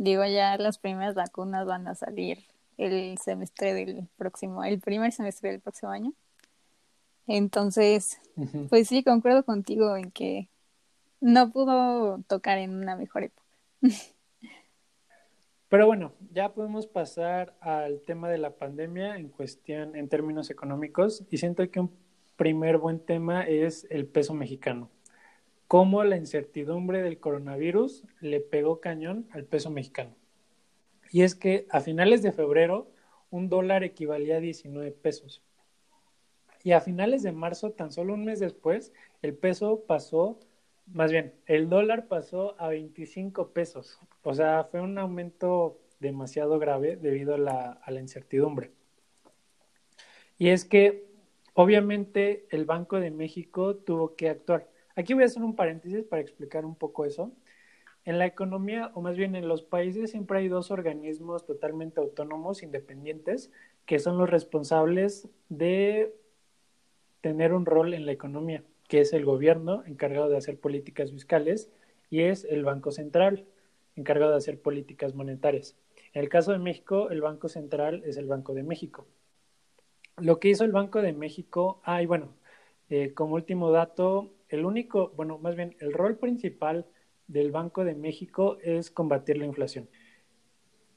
[0.00, 2.38] Digo, ya las primeras vacunas van a salir
[2.78, 6.14] el semestre del próximo, el primer semestre del próximo año.
[7.26, 8.18] Entonces,
[8.70, 10.48] pues sí, concuerdo contigo en que
[11.20, 13.46] no pudo tocar en una mejor época.
[15.68, 21.26] Pero bueno, ya podemos pasar al tema de la pandemia en cuestión, en términos económicos,
[21.28, 21.94] y siento que un
[22.36, 24.88] primer buen tema es el peso mexicano
[25.70, 30.16] cómo la incertidumbre del coronavirus le pegó cañón al peso mexicano.
[31.12, 32.90] Y es que a finales de febrero
[33.30, 35.44] un dólar equivalía a 19 pesos.
[36.64, 40.40] Y a finales de marzo, tan solo un mes después, el peso pasó,
[40.88, 44.00] más bien, el dólar pasó a 25 pesos.
[44.24, 48.72] O sea, fue un aumento demasiado grave debido a la, a la incertidumbre.
[50.36, 51.06] Y es que,
[51.54, 54.69] obviamente, el Banco de México tuvo que actuar.
[54.96, 57.32] Aquí voy a hacer un paréntesis para explicar un poco eso.
[58.04, 62.62] En la economía, o más bien en los países, siempre hay dos organismos totalmente autónomos,
[62.62, 63.50] independientes,
[63.86, 66.14] que son los responsables de
[67.20, 71.70] tener un rol en la economía, que es el gobierno encargado de hacer políticas fiscales
[72.08, 73.46] y es el Banco Central
[73.96, 75.76] encargado de hacer políticas monetarias.
[76.12, 79.06] En el caso de México, el Banco Central es el Banco de México.
[80.16, 82.34] Lo que hizo el Banco de México, ah, y bueno,
[82.88, 86.86] eh, como último dato, el único, bueno, más bien, el rol principal
[87.26, 89.88] del Banco de México es combatir la inflación.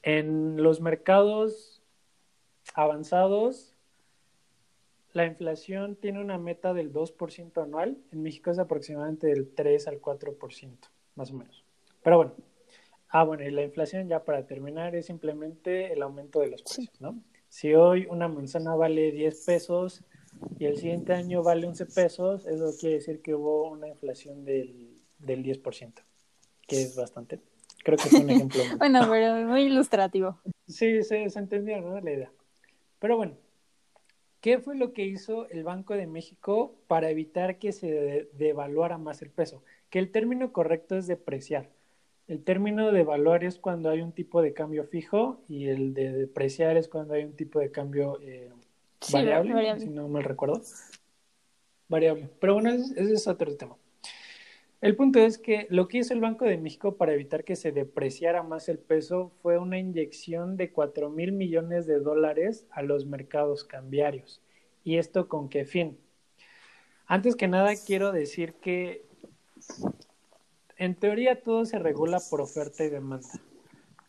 [0.02, 1.82] En los mercados
[2.74, 3.74] avanzados,
[5.12, 7.96] la inflación tiene una meta del 2% anual.
[8.10, 11.64] En México es aproximadamente del 3 al 4%, más o menos.
[12.02, 12.34] Pero bueno,
[13.08, 17.00] ah, bueno, y la inflación ya para terminar es simplemente el aumento de los precios,
[17.00, 17.22] ¿no?
[17.48, 20.02] Si hoy una manzana vale 10 pesos,
[20.58, 25.00] y el siguiente año vale 11 pesos, eso quiere decir que hubo una inflación del,
[25.18, 25.92] del 10%,
[26.66, 27.40] que es bastante.
[27.84, 28.62] Creo que es un ejemplo.
[28.78, 30.38] bueno, pero muy ilustrativo.
[30.66, 32.00] Sí, se, se entendió, ¿no?
[32.00, 32.32] La idea.
[32.98, 33.36] Pero bueno,
[34.40, 39.20] ¿qué fue lo que hizo el Banco de México para evitar que se devaluara más
[39.22, 39.62] el peso?
[39.90, 41.68] Que el término correcto es depreciar.
[42.26, 46.10] El término de devaluar es cuando hay un tipo de cambio fijo y el de
[46.10, 48.50] depreciar es cuando hay un tipo de cambio eh,
[49.12, 50.62] variable, si no mal recuerdo.
[51.88, 52.30] Variable.
[52.40, 53.76] Pero bueno, ese, es otro tema.
[54.80, 57.72] El punto es que lo que hizo el Banco de México para evitar que se
[57.72, 63.06] depreciara más el peso fue una inyección de 4 mil millones de dólares a los
[63.06, 64.42] mercados cambiarios.
[64.82, 65.98] ¿Y esto con qué fin?
[67.06, 69.06] Antes que nada quiero decir que
[70.76, 73.28] en teoría todo se regula por oferta y demanda.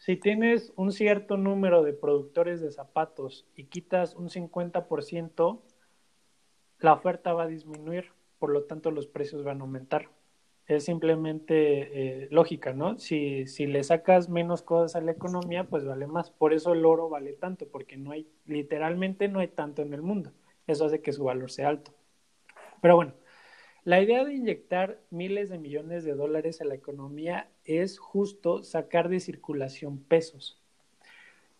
[0.05, 5.63] Si tienes un cierto número de productores de zapatos y quitas un 50%,
[6.77, 10.11] la oferta va a disminuir, por lo tanto los precios van a aumentar.
[10.67, 11.55] Es simplemente
[12.25, 12.99] eh, lógica, ¿no?
[12.99, 16.29] Si, si le sacas menos cosas a la economía, pues vale más.
[16.29, 20.03] Por eso el oro vale tanto, porque no hay, literalmente no hay tanto en el
[20.03, 20.33] mundo.
[20.67, 21.95] Eso hace que su valor sea alto.
[22.79, 23.15] Pero bueno,
[23.83, 29.09] la idea de inyectar miles de millones de dólares a la economía es justo sacar
[29.09, 30.61] de circulación pesos.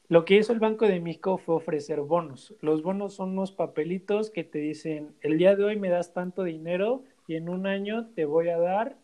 [0.08, 2.54] Lo que hizo el Banco de México fue ofrecer bonos.
[2.62, 6.44] Los bonos son unos papelitos que te dicen, el día de hoy me das tanto
[6.44, 8.98] dinero y en un año te voy a dar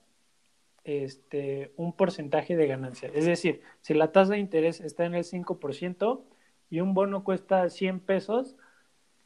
[0.84, 3.10] este, un porcentaje de ganancia.
[3.14, 6.24] Es decir, si la tasa de interés está en el 5%
[6.70, 8.56] y un bono cuesta 100 pesos,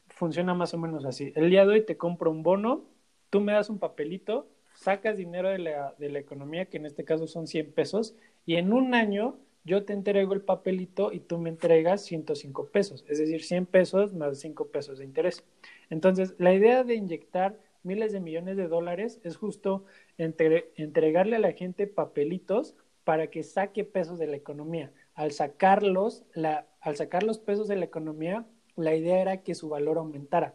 [0.08, 1.32] funciona más o menos así.
[1.36, 2.96] El día de hoy te compro un bono
[3.30, 7.04] tú me das un papelito, sacas dinero de la, de la economía, que en este
[7.04, 11.38] caso son 100 pesos, y en un año yo te entrego el papelito y tú
[11.38, 15.44] me entregas 105 pesos, es decir, 100 pesos más 5 pesos de interés.
[15.90, 19.84] Entonces, la idea de inyectar miles de millones de dólares es justo
[20.18, 24.92] entregarle a la gente papelitos para que saque pesos de la economía.
[25.14, 29.68] Al sacarlos, la, al sacar los pesos de la economía, la idea era que su
[29.68, 30.54] valor aumentara,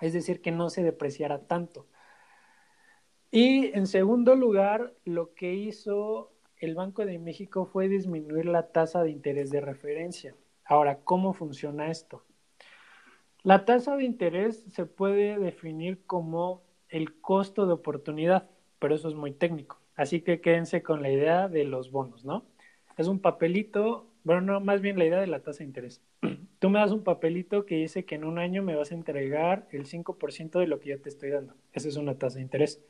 [0.00, 1.86] es decir, que no se depreciara tanto.
[3.30, 9.02] Y en segundo lugar, lo que hizo el Banco de México fue disminuir la tasa
[9.02, 10.34] de interés de referencia.
[10.64, 12.22] Ahora, ¿cómo funciona esto?
[13.42, 19.14] La tasa de interés se puede definir como el costo de oportunidad, pero eso es
[19.14, 19.78] muy técnico.
[19.94, 22.44] Así que quédense con la idea de los bonos, ¿no?
[22.96, 26.02] Es un papelito, bueno, no, más bien la idea de la tasa de interés.
[26.58, 29.68] Tú me das un papelito que dice que en un año me vas a entregar
[29.70, 31.54] el 5% de lo que yo te estoy dando.
[31.72, 32.82] Esa es una tasa de interés.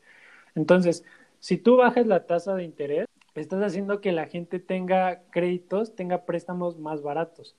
[0.57, 1.05] Entonces,
[1.39, 6.25] si tú bajas la tasa de interés, estás haciendo que la gente tenga créditos, tenga
[6.25, 7.55] préstamos más baratos.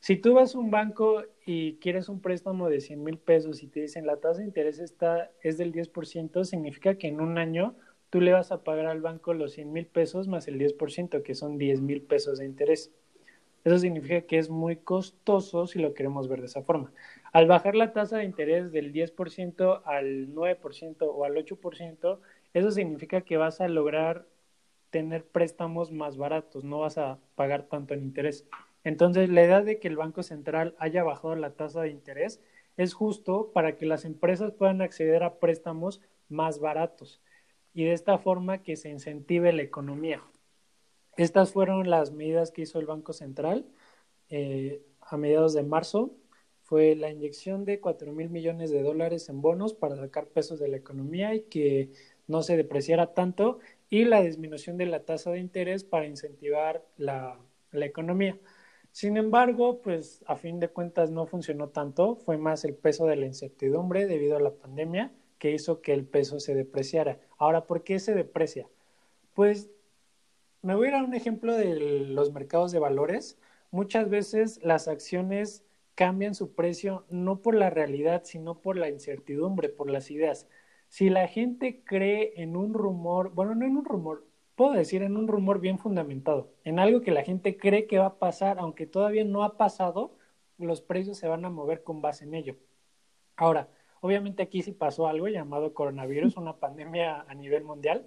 [0.00, 3.68] Si tú vas a un banco y quieres un préstamo de 100 mil pesos y
[3.68, 7.76] te dicen la tasa de interés está, es del 10%, significa que en un año
[8.08, 11.34] tú le vas a pagar al banco los 100 mil pesos más el 10%, que
[11.34, 12.90] son 10 mil pesos de interés.
[13.62, 16.92] Eso significa que es muy costoso si lo queremos ver de esa forma.
[17.32, 22.18] Al bajar la tasa de interés del 10% al 9% o al 8%,
[22.54, 24.26] eso significa que vas a lograr
[24.90, 28.46] tener préstamos más baratos, no vas a pagar tanto en interés.
[28.84, 32.40] Entonces, la idea de que el Banco Central haya bajado la tasa de interés
[32.76, 37.20] es justo para que las empresas puedan acceder a préstamos más baratos
[37.74, 40.22] y de esta forma que se incentive la economía.
[41.16, 43.66] Estas fueron las medidas que hizo el Banco Central
[44.28, 46.16] eh, a mediados de marzo.
[46.62, 50.68] Fue la inyección de 4 mil millones de dólares en bonos para sacar pesos de
[50.68, 51.90] la economía y que
[52.26, 57.38] no se depreciara tanto y la disminución de la tasa de interés para incentivar la
[57.72, 58.38] economía.
[58.92, 63.16] Sin embargo, pues a fin de cuentas no funcionó tanto, fue más el peso de
[63.16, 67.18] la incertidumbre debido a la pandemia que hizo que el peso se depreciara.
[67.38, 68.68] Ahora, ¿por qué se deprecia?
[69.34, 69.70] Pues
[70.62, 73.38] me voy a dar un ejemplo de los mercados de valores.
[73.70, 79.68] Muchas veces las acciones cambian su precio no por la realidad, sino por la incertidumbre,
[79.68, 80.46] por las ideas.
[80.90, 84.26] Si la gente cree en un rumor, bueno, no en un rumor,
[84.56, 88.06] puedo decir, en un rumor bien fundamentado, en algo que la gente cree que va
[88.06, 90.16] a pasar, aunque todavía no ha pasado,
[90.58, 92.56] los precios se van a mover con base en ello.
[93.36, 93.68] Ahora,
[94.00, 98.04] obviamente aquí sí pasó algo llamado coronavirus, una pandemia a nivel mundial,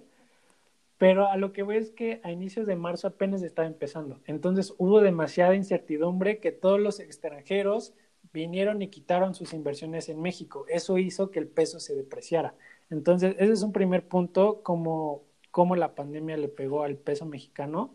[0.98, 4.20] pero a lo que voy es que a inicios de marzo apenas estaba empezando.
[4.26, 7.94] Entonces hubo demasiada incertidumbre que todos los extranjeros
[8.32, 10.66] vinieron y quitaron sus inversiones en México.
[10.68, 12.54] Eso hizo que el peso se depreciara.
[12.90, 17.94] Entonces, ese es un primer punto como cómo la pandemia le pegó al peso mexicano.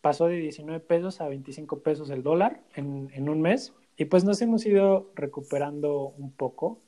[0.00, 4.24] Pasó de 19 pesos a 25 pesos el dólar en, en un mes y pues
[4.24, 6.80] nos hemos ido recuperando un poco.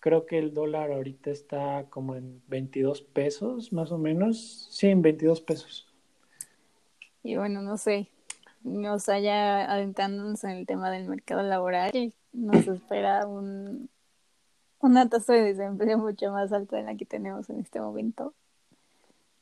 [0.00, 4.68] Creo que el dólar ahorita está como en 22 pesos, más o menos.
[4.70, 5.86] Sí, en 22 pesos.
[7.22, 8.08] Y bueno, no sé,
[8.62, 13.90] nos haya adentrándonos en el tema del mercado laboral, nos espera un,
[14.84, 18.34] una tasa de desempleo mucho más alta de la que tenemos en este momento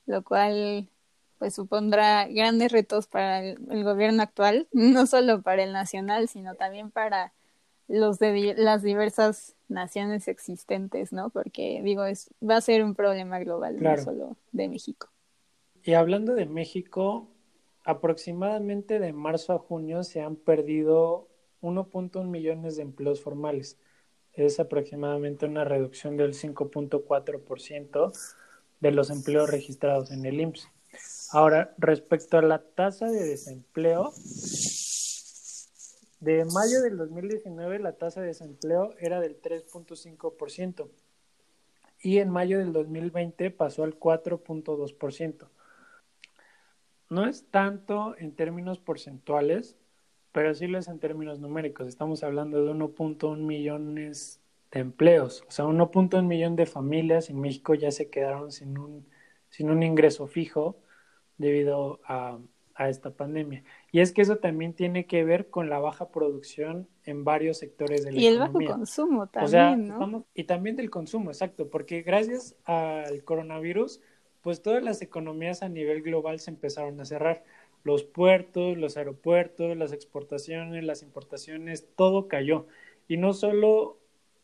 [0.07, 0.88] lo cual
[1.38, 6.90] pues supondrá grandes retos para el, gobierno actual, no solo para el nacional, sino también
[6.90, 7.33] para
[7.88, 11.31] los de las diversas naciones existentes, ¿no?
[11.31, 15.09] Porque digo, es va a ser un problema global, no solo de México.
[15.83, 17.28] Y hablando de México,
[17.85, 21.28] aproximadamente de marzo a junio se han perdido
[21.61, 23.78] 1.1 millones de empleos formales.
[24.34, 28.12] Es aproximadamente una reducción del 5.4%
[28.80, 30.68] de los empleos registrados en el IMSS.
[31.32, 34.12] Ahora, respecto a la tasa de desempleo,
[36.20, 40.88] de mayo del 2019 la tasa de desempleo era del 3.5%
[42.00, 45.48] y en mayo del 2020 pasó al 4.2%.
[47.08, 49.76] No es tanto en términos porcentuales,
[50.32, 51.86] pero sí lo es en términos numéricos.
[51.86, 54.40] Estamos hablando de 1.1 millones
[54.70, 55.44] de empleos.
[55.46, 59.06] O sea, 1.1 millón de familias en México ya se quedaron sin un,
[59.50, 60.76] sin un ingreso fijo
[61.36, 62.38] debido a,
[62.74, 63.62] a esta pandemia.
[63.90, 68.04] Y es que eso también tiene que ver con la baja producción en varios sectores
[68.04, 68.30] de la y economía.
[68.30, 70.24] Y el bajo consumo también, ¿no?
[70.35, 74.00] y también del consumo, exacto, porque gracias al coronavirus,
[74.40, 77.44] pues todas las economías a nivel global se empezaron a cerrar.
[77.85, 82.66] Los puertos, los aeropuertos, las exportaciones, las importaciones, todo cayó.
[83.08, 83.98] Y no solo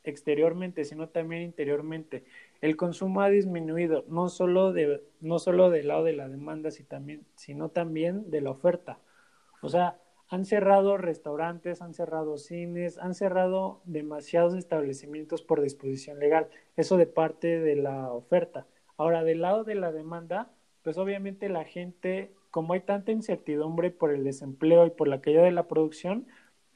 [0.05, 2.24] exteriormente, sino también interiormente.
[2.61, 6.89] El consumo ha disminuido, no solo, de, no solo del lado de la demanda, sino
[6.89, 8.99] también, sino también de la oferta.
[9.62, 16.49] O sea, han cerrado restaurantes, han cerrado cines, han cerrado demasiados establecimientos por disposición legal.
[16.76, 18.66] Eso de parte de la oferta.
[18.99, 20.51] Ahora, del lado de la demanda,
[20.82, 25.42] pues obviamente la gente, como hay tanta incertidumbre por el desempleo y por la caída
[25.42, 26.26] de la producción,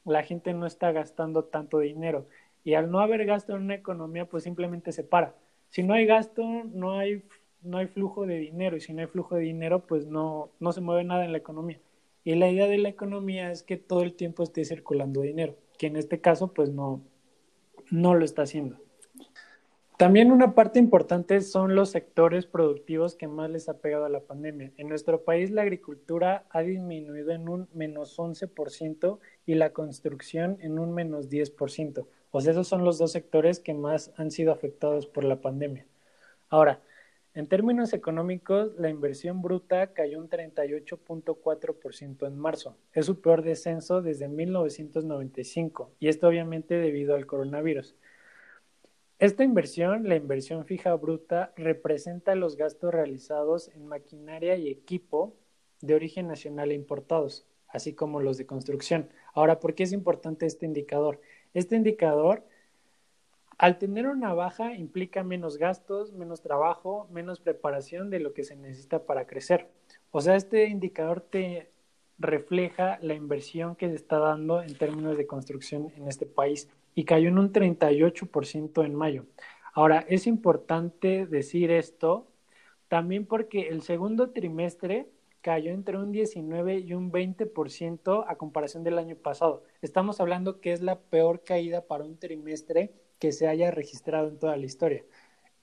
[0.05, 2.27] la gente no está gastando tanto dinero.
[2.63, 5.35] Y al no haber gasto en una economía, pues simplemente se para.
[5.69, 7.23] Si no hay gasto, no hay,
[7.61, 8.77] no hay flujo de dinero.
[8.77, 11.37] Y si no hay flujo de dinero, pues no, no se mueve nada en la
[11.39, 11.79] economía.
[12.23, 15.87] Y la idea de la economía es que todo el tiempo esté circulando dinero, que
[15.87, 17.01] en este caso pues no,
[17.91, 18.77] no lo está haciendo.
[20.03, 24.19] También una parte importante son los sectores productivos que más les ha pegado a la
[24.19, 24.73] pandemia.
[24.75, 30.77] En nuestro país la agricultura ha disminuido en un menos 11% y la construcción en
[30.77, 32.05] un menos 10%.
[32.31, 35.85] O sea, esos son los dos sectores que más han sido afectados por la pandemia.
[36.49, 36.81] Ahora,
[37.33, 42.75] en términos económicos, la inversión bruta cayó un 38.4% en marzo.
[42.91, 47.95] Es su peor descenso desde 1995 y esto obviamente debido al coronavirus.
[49.19, 55.35] Esta inversión, la inversión fija bruta, representa los gastos realizados en maquinaria y equipo
[55.81, 59.09] de origen nacional e importados, así como los de construcción.
[59.33, 61.21] Ahora, ¿por qué es importante este indicador?
[61.53, 62.43] Este indicador
[63.57, 68.55] al tener una baja implica menos gastos, menos trabajo, menos preparación de lo que se
[68.55, 69.69] necesita para crecer.
[70.11, 71.69] O sea, este indicador te
[72.17, 77.05] refleja la inversión que se está dando en términos de construcción en este país y
[77.05, 79.25] cayó en un 38% en mayo.
[79.73, 82.27] Ahora, es importante decir esto
[82.87, 85.09] también porque el segundo trimestre
[85.41, 89.63] cayó entre un 19 y un 20% a comparación del año pasado.
[89.81, 94.39] Estamos hablando que es la peor caída para un trimestre que se haya registrado en
[94.39, 95.03] toda la historia.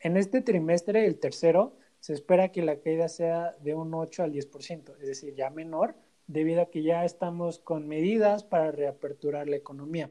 [0.00, 4.32] En este trimestre, el tercero, se espera que la caída sea de un 8 al
[4.32, 5.94] 10%, es decir, ya menor,
[6.26, 10.10] debido a que ya estamos con medidas para reaperturar la economía.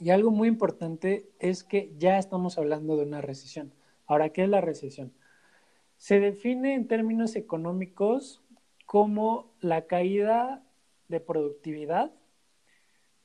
[0.00, 3.74] Y algo muy importante es que ya estamos hablando de una recesión.
[4.06, 5.12] Ahora, ¿qué es la recesión?
[5.98, 8.42] Se define en términos económicos
[8.86, 10.64] como la caída
[11.08, 12.12] de productividad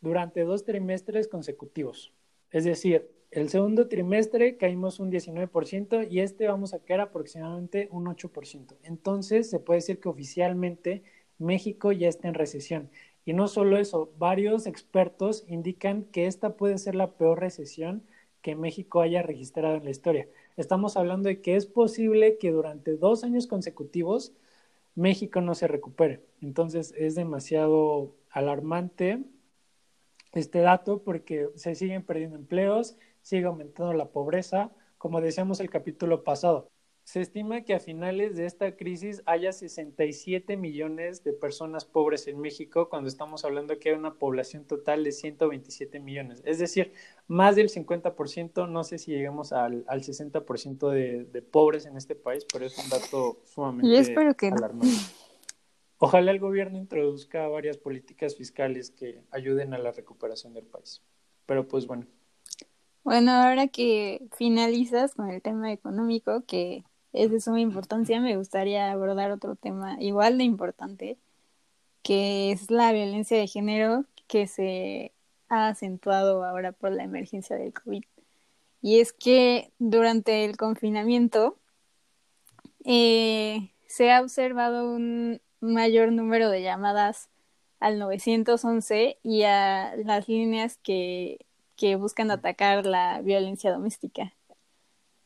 [0.02, 2.14] durante dos trimestres consecutivos.
[2.52, 8.06] Es decir, el segundo trimestre caímos un 19% y este vamos a caer aproximadamente un
[8.06, 8.76] 8%.
[8.84, 11.04] Entonces se puede decir que oficialmente
[11.38, 12.90] México ya está en recesión.
[13.26, 18.04] Y no solo eso, varios expertos indican que esta puede ser la peor recesión
[18.42, 20.28] que México haya registrado en la historia.
[20.56, 24.34] Estamos hablando de que es posible que durante dos años consecutivos
[24.94, 26.22] México no se recupere.
[26.42, 29.24] Entonces es demasiado alarmante
[30.34, 36.24] este dato porque se siguen perdiendo empleos, sigue aumentando la pobreza, como decíamos el capítulo
[36.24, 36.70] pasado.
[37.06, 42.40] Se estima que a finales de esta crisis haya 67 millones de personas pobres en
[42.42, 46.42] México cuando estamos hablando que hay una población total de 127 millones.
[46.46, 46.94] Es decir,
[47.28, 52.16] más del 50%, no sé si llegamos al, al 60% de, de pobres en este
[52.16, 54.98] país, pero es un dato sumamente Yo espero que alarmante.
[56.00, 61.04] Ojalá el gobierno introduzca varias políticas fiscales que ayuden a la recuperación del país.
[61.46, 62.08] Pero pues bueno,
[63.04, 66.84] Bueno, ahora que finalizas con el tema económico, que
[67.16, 71.18] es de suma importancia, me gustaría abordar otro tema igual de importante,
[72.04, 75.14] que es la violencia de género que se
[75.50, 78.04] ha acentuado ahora por la emergencia del COVID.
[78.82, 81.58] Y es que durante el confinamiento
[82.84, 87.30] eh, se ha observado un mayor número de llamadas
[87.80, 91.46] al 911 y a las líneas que,
[91.76, 94.34] que buscan atacar la violencia doméstica.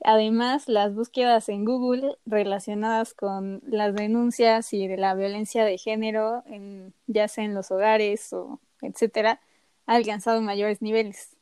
[0.04, 6.43] Además, las búsquedas en Google relacionadas con las denuncias y de la violencia de género,
[6.47, 9.41] en, ya sea en los hogares o etcétera,
[9.86, 11.36] ha alcanzado mayores niveles.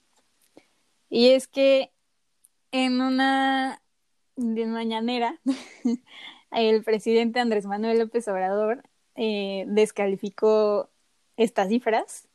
[1.09, 1.91] Y es que
[2.71, 3.81] en una
[4.35, 5.39] de mañanera,
[6.51, 8.83] el presidente Andrés Manuel López Obrador
[9.15, 10.89] eh, descalificó
[11.37, 12.27] estas cifras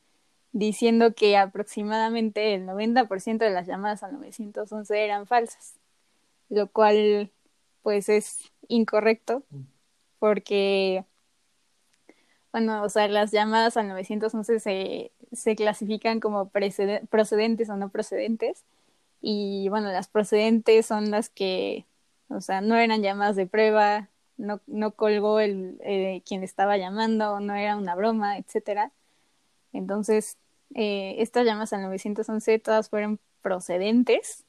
[0.52, 5.74] diciendo que aproximadamente el 90% de las llamadas al 911 eran falsas,
[6.52, 7.30] lo cual
[7.82, 9.42] pues es incorrecto
[10.18, 11.04] porque
[12.52, 18.64] bueno, o sea, las llamadas al 911 se, se clasifican como procedentes o no procedentes
[19.22, 21.86] y bueno, las procedentes son las que,
[22.28, 27.40] o sea, no eran llamadas de prueba, no, no colgó el eh, quien estaba llamando,
[27.40, 28.92] no era una broma, etcétera.
[29.72, 30.36] Entonces,
[30.74, 34.44] eh, estas llamadas al 911 todas fueron procedentes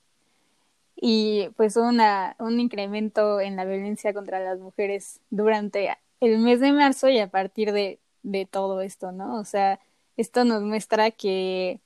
[0.96, 6.72] y pues una, un incremento en la violencia contra las mujeres durante el mes de
[6.72, 9.40] marzo y a partir de, de todo esto, ¿no?
[9.40, 9.80] O sea,
[10.18, 11.82] esto nos muestra que,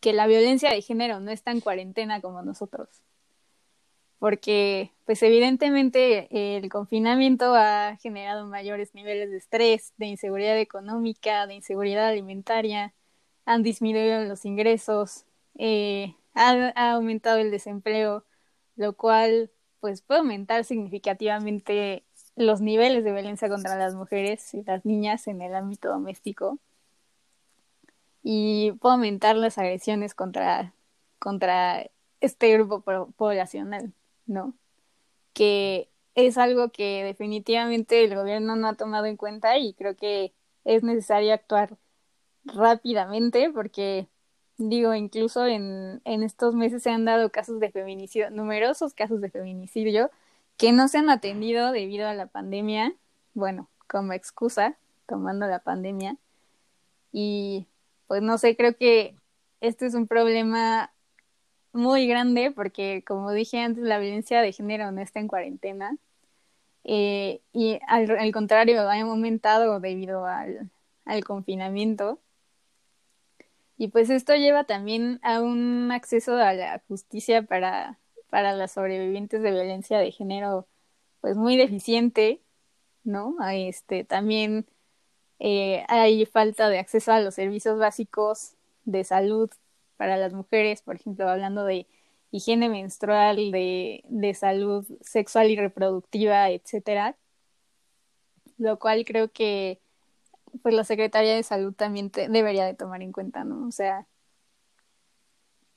[0.00, 2.88] que la violencia de género no está en cuarentena como nosotros.
[4.18, 11.54] Porque, pues evidentemente, el confinamiento ha generado mayores niveles de estrés, de inseguridad económica, de
[11.54, 12.94] inseguridad alimentaria,
[13.44, 15.24] han disminuido los ingresos,
[15.56, 18.24] eh, ha, aumentado el desempleo,
[18.76, 22.04] lo cual pues puede aumentar significativamente
[22.36, 26.58] los niveles de violencia contra las mujeres y las niñas en el ámbito doméstico
[28.22, 30.74] y puede aumentar las agresiones contra,
[31.18, 31.88] contra
[32.20, 33.94] este grupo poblacional,
[34.26, 34.54] ¿no?
[35.32, 40.34] Que es algo que definitivamente el gobierno no ha tomado en cuenta y creo que
[40.64, 41.78] es necesario actuar
[42.44, 44.08] rápidamente porque
[44.58, 49.30] digo, incluso en, en estos meses se han dado casos de feminicidio, numerosos casos de
[49.30, 50.10] feminicidio
[50.56, 52.94] que no se han atendido debido a la pandemia,
[53.34, 54.76] bueno, como excusa,
[55.06, 56.16] tomando la pandemia.
[57.12, 57.66] Y
[58.06, 59.16] pues no sé, creo que
[59.60, 60.92] este es un problema
[61.72, 65.96] muy grande porque, como dije antes, la violencia de género no está en cuarentena.
[66.84, 70.70] Eh, y al, al, contrario, ha aumentado debido al,
[71.04, 72.20] al confinamiento.
[73.78, 77.98] Y pues esto lleva también a un acceso a la justicia para,
[78.30, 80.66] para las sobrevivientes de violencia de género,
[81.20, 82.40] pues muy deficiente,
[83.04, 83.36] ¿no?
[83.52, 84.66] Este, también
[85.38, 88.54] eh, hay falta de acceso a los servicios básicos
[88.84, 89.50] de salud
[89.96, 91.86] para las mujeres, por ejemplo, hablando de
[92.30, 97.16] higiene menstrual, de, de salud sexual y reproductiva, etcétera.
[98.58, 99.80] Lo cual creo que
[100.62, 103.66] pues la Secretaría de Salud también debería de tomar en cuenta, ¿no?
[103.66, 104.06] O sea,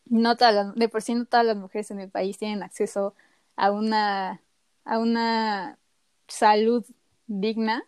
[0.05, 3.15] no todas de por sí no todas las mujeres en el país tienen acceso
[3.55, 4.41] a una,
[4.85, 5.77] a una
[6.27, 6.85] salud
[7.27, 7.83] digna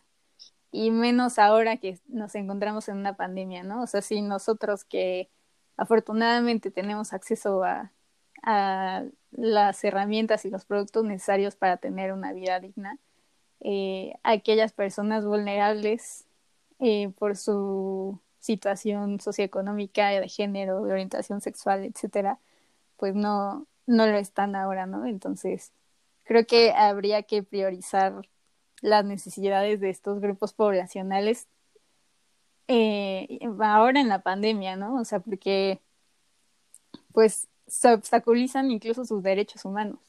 [0.70, 3.82] y menos ahora que nos encontramos en una pandemia, ¿no?
[3.82, 5.28] O sea, si nosotros que
[5.76, 7.92] afortunadamente tenemos acceso a,
[8.42, 12.98] a las herramientas y los productos necesarios para tener una vida digna,
[13.60, 16.26] eh, aquellas personas vulnerables
[16.82, 22.40] eh, por su situación socioeconómica, de género, de orientación sexual, etcétera,
[22.96, 25.06] pues no, no lo están ahora, ¿no?
[25.06, 25.70] Entonces,
[26.24, 28.28] creo que habría que priorizar
[28.80, 31.46] las necesidades de estos grupos poblacionales
[32.66, 34.96] eh, ahora en la pandemia, ¿no?
[34.96, 35.80] O sea, porque
[37.12, 40.00] pues se obstaculizan incluso sus derechos humanos.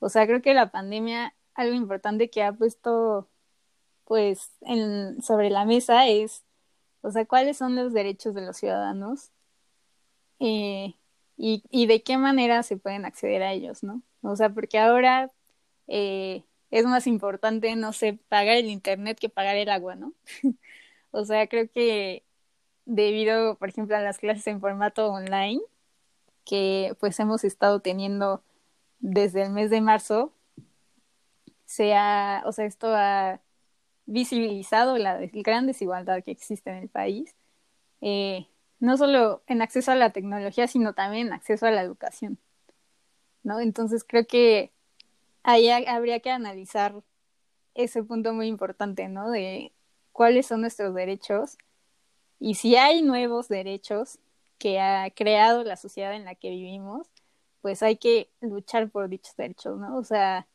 [0.00, 3.28] O sea, creo que la pandemia, algo importante que ha puesto
[4.10, 4.50] pues
[5.22, 6.42] sobre la mesa es,
[7.00, 9.30] o sea, cuáles son los derechos de los ciudadanos
[10.40, 10.96] eh,
[11.36, 14.02] y, y de qué manera se pueden acceder a ellos, ¿no?
[14.22, 15.30] O sea, porque ahora
[15.86, 16.42] eh,
[16.72, 20.12] es más importante, no sé, pagar el internet que pagar el agua, ¿no?
[21.12, 22.24] o sea, creo que
[22.86, 25.60] debido, por ejemplo, a las clases en formato online
[26.44, 28.42] que pues hemos estado teniendo
[28.98, 30.32] desde el mes de marzo,
[31.64, 33.40] sea, o sea, esto ha
[34.10, 37.34] visibilizado la gran desigualdad que existe en el país,
[38.00, 38.46] eh,
[38.78, 42.38] no solo en acceso a la tecnología, sino también en acceso a la educación.
[43.42, 43.60] ¿no?
[43.60, 44.72] Entonces creo que
[45.42, 47.02] ahí habría que analizar
[47.74, 49.30] ese punto muy importante, ¿no?
[49.30, 49.72] De
[50.12, 51.56] cuáles son nuestros derechos
[52.38, 54.18] y si hay nuevos derechos
[54.58, 57.08] que ha creado la sociedad en la que vivimos,
[57.62, 59.96] pues hay que luchar por dichos derechos, ¿no?
[59.96, 60.46] O sea,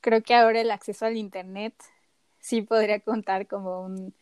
[0.00, 1.74] creo que ahora el acceso al Internet
[2.46, 4.14] sí podría contar como un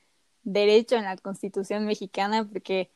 [0.45, 2.91] derecho en la Constitución mexicana, porque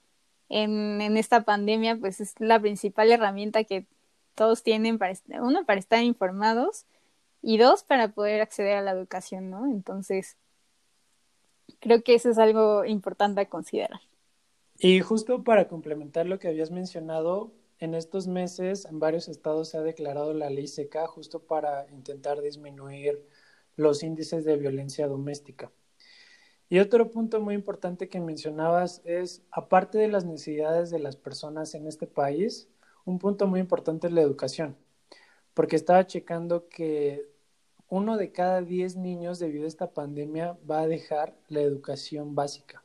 [0.49, 3.87] en, en esta pandemia, pues es la principal herramienta que
[4.35, 5.12] todos tienen para,
[5.43, 6.87] uno, para estar informados
[7.43, 9.66] y dos, para poder acceder a la educación, ¿no?
[9.66, 10.39] Entonces,
[11.79, 14.01] creo que eso es algo importante a considerar.
[14.79, 19.76] Y justo para complementar lo que habías mencionado, en estos meses en varios estados se
[19.76, 23.22] ha declarado la ley seca justo para intentar disminuir
[23.79, 25.70] los índices de violencia doméstica.
[26.68, 31.74] Y otro punto muy importante que mencionabas es, aparte de las necesidades de las personas
[31.74, 32.68] en este país,
[33.07, 34.76] un punto muy importante es la educación,
[35.55, 37.31] porque estaba checando que
[37.89, 42.83] uno de cada diez niños debido a esta pandemia va a dejar la educación básica,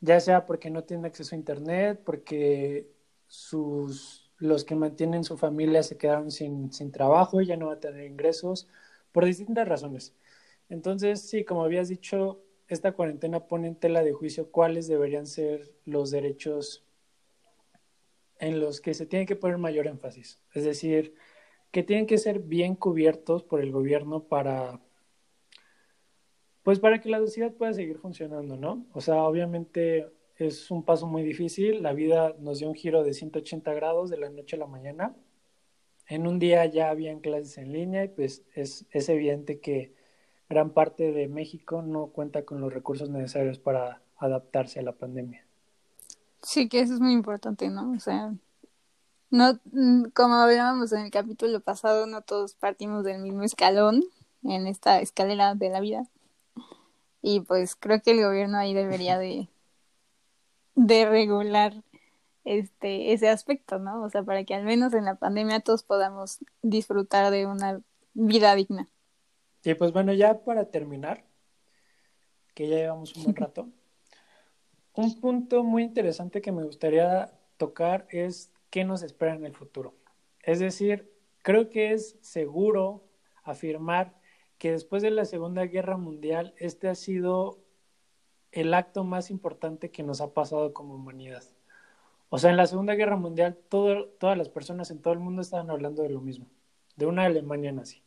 [0.00, 2.88] ya sea porque no tienen acceso a Internet, porque
[3.26, 7.80] sus, los que mantienen su familia se quedaron sin, sin trabajo ya no va a
[7.80, 8.68] tener ingresos,
[9.16, 10.14] por distintas razones.
[10.68, 15.72] Entonces, sí, como habías dicho, esta cuarentena pone en tela de juicio cuáles deberían ser
[15.86, 16.84] los derechos
[18.38, 20.42] en los que se tiene que poner mayor énfasis.
[20.52, 21.14] Es decir,
[21.70, 24.82] que tienen que ser bien cubiertos por el gobierno para,
[26.62, 28.86] pues para que la sociedad pueda seguir funcionando, ¿no?
[28.92, 31.82] O sea, obviamente es un paso muy difícil.
[31.82, 35.16] La vida nos dio un giro de 180 grados de la noche a la mañana.
[36.08, 39.94] En un día ya habían clases en línea y pues es, es evidente que
[40.48, 45.44] gran parte de México no cuenta con los recursos necesarios para adaptarse a la pandemia.
[46.42, 47.92] Sí, que eso es muy importante, ¿no?
[47.92, 48.32] O sea,
[49.30, 54.04] no, mm, como hablábamos en el capítulo pasado, no todos partimos del mismo escalón
[54.44, 56.06] en esta escalera de la vida.
[57.22, 59.48] Y pues creo que el gobierno ahí debería de,
[60.76, 61.82] de regular
[62.46, 64.02] este ese aspecto, ¿no?
[64.02, 67.82] O sea, para que al menos en la pandemia todos podamos disfrutar de una
[68.14, 68.88] vida digna.
[69.64, 71.24] Y pues bueno, ya para terminar,
[72.54, 73.68] que ya llevamos un buen rato,
[74.94, 79.94] un punto muy interesante que me gustaría tocar es qué nos espera en el futuro.
[80.42, 83.04] Es decir, creo que es seguro
[83.42, 84.14] afirmar
[84.58, 87.58] que después de la Segunda Guerra Mundial, este ha sido
[88.52, 91.42] el acto más importante que nos ha pasado como humanidad.
[92.28, 95.70] O sea, en la Segunda Guerra Mundial, todas las personas en todo el mundo estaban
[95.70, 96.46] hablando de lo mismo,
[96.96, 98.02] de una Alemania nazi.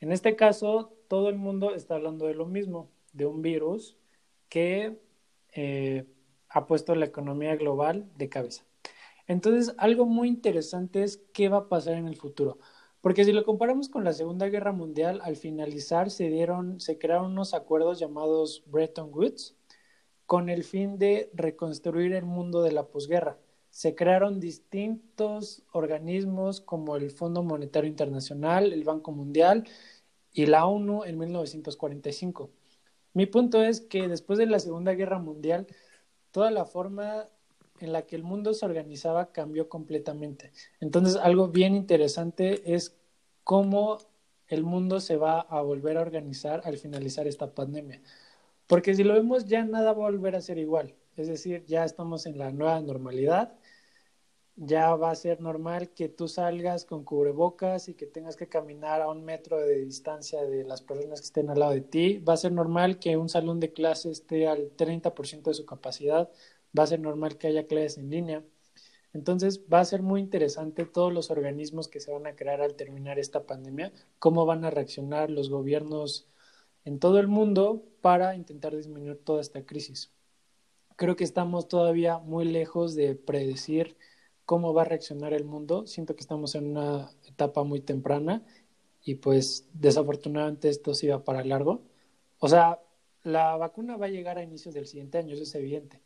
[0.00, 3.96] En este caso, todo el mundo está hablando de lo mismo, de un virus
[4.48, 4.98] que
[5.52, 6.06] eh,
[6.48, 8.64] ha puesto la economía global de cabeza.
[9.26, 12.58] Entonces, algo muy interesante es qué va a pasar en el futuro.
[13.00, 17.32] Porque si lo comparamos con la Segunda Guerra Mundial, al finalizar se dieron, se crearon
[17.32, 19.56] unos acuerdos llamados Bretton Woods
[20.26, 23.38] con el fin de reconstruir el mundo de la posguerra.
[23.70, 29.66] Se crearon distintos organismos como el Fondo Monetario Internacional, el Banco Mundial
[30.32, 32.50] y la ONU en 1945.
[33.14, 35.66] Mi punto es que después de la Segunda Guerra Mundial,
[36.30, 37.28] toda la forma
[37.80, 40.52] en la que el mundo se organizaba cambió completamente.
[40.80, 42.96] Entonces, algo bien interesante es
[43.42, 43.98] cómo
[44.48, 48.02] el mundo se va a volver a organizar al finalizar esta pandemia.
[48.66, 50.94] Porque si lo vemos, ya nada va a volver a ser igual.
[51.16, 53.52] Es decir, ya estamos en la nueva normalidad.
[54.56, 59.00] Ya va a ser normal que tú salgas con cubrebocas y que tengas que caminar
[59.00, 62.18] a un metro de distancia de las personas que estén al lado de ti.
[62.18, 66.30] Va a ser normal que un salón de clase esté al 30% de su capacidad
[66.78, 68.44] va a ser normal que haya clases en línea.
[69.12, 72.76] Entonces va a ser muy interesante todos los organismos que se van a crear al
[72.76, 76.28] terminar esta pandemia, cómo van a reaccionar los gobiernos
[76.84, 80.12] en todo el mundo para intentar disminuir toda esta crisis.
[80.96, 83.96] Creo que estamos todavía muy lejos de predecir
[84.50, 85.86] cómo va a reaccionar el mundo.
[85.86, 88.42] Siento que estamos en una etapa muy temprana
[89.04, 91.82] y pues desafortunadamente esto sí va para largo.
[92.40, 92.80] O sea,
[93.22, 96.00] la vacuna va a llegar a inicios del siguiente año, eso es evidente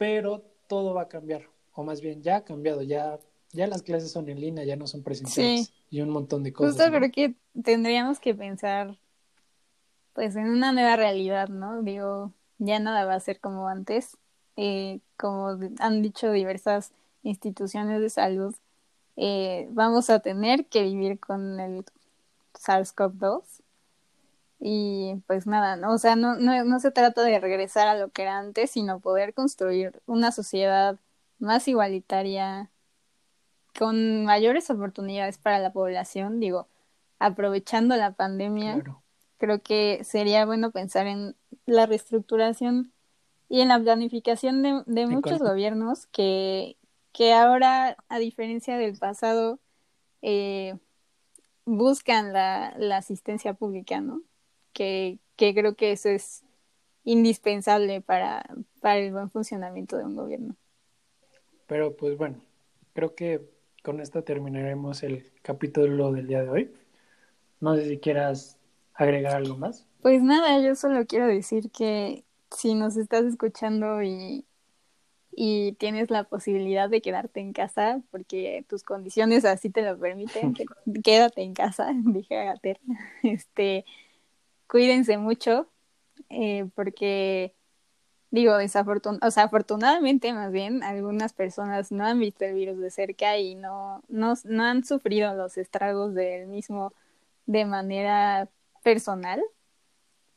[0.00, 1.42] pero todo va a cambiar,
[1.74, 3.18] o más bien ya ha cambiado, ya,
[3.52, 6.74] ya las clases son en línea, ya no son presenciales y un montón de cosas.
[6.74, 8.96] Justo creo que tendríamos que pensar
[10.14, 11.82] pues en una nueva realidad, ¿no?
[11.82, 14.16] Digo, ya nada va a ser como antes,
[14.56, 16.92] eh, como han dicho diversas
[17.22, 18.54] instituciones de salud,
[19.16, 21.84] eh, vamos a tener que vivir con el
[22.54, 23.42] SARS-CoV-2
[24.60, 25.92] y pues nada, ¿no?
[25.92, 29.00] O sea, no, no, no se trata de regresar a lo que era antes, sino
[29.00, 30.98] poder construir una sociedad
[31.38, 32.70] más igualitaria,
[33.78, 36.66] con mayores oportunidades para la población, digo,
[37.18, 38.82] aprovechando la pandemia,
[39.38, 42.92] creo que sería bueno pensar en la reestructuración
[43.48, 46.76] y en la planificación de, de muchos gobiernos que,
[47.12, 49.58] que ahora, a diferencia del pasado,
[50.22, 50.76] eh,
[51.64, 54.22] buscan la, la asistencia pública, ¿no?
[54.72, 56.42] que, creo que eso es
[57.04, 58.44] indispensable para,
[58.80, 60.56] para el buen funcionamiento de un gobierno.
[61.66, 62.40] Pero pues bueno,
[62.92, 63.48] creo que
[63.82, 66.72] con esto terminaremos el capítulo del día de hoy.
[67.60, 68.58] No sé si quieras
[68.94, 69.86] agregar algo más.
[70.02, 74.44] Pues nada, yo solo quiero decir que si nos estás escuchando y,
[75.32, 80.54] y tienes la posibilidad de quedarte en casa, porque tus condiciones así te lo permiten,
[81.04, 82.54] quédate en casa, dije a
[83.22, 83.84] Este,
[84.66, 85.68] cuídense mucho,
[86.28, 87.54] eh, porque
[88.30, 92.90] digo, desafortun o sea, afortunadamente más bien, algunas personas no han visto el virus de
[92.90, 96.92] cerca y no, no, no han sufrido los estragos del mismo
[97.46, 98.48] de manera
[98.82, 99.42] personal,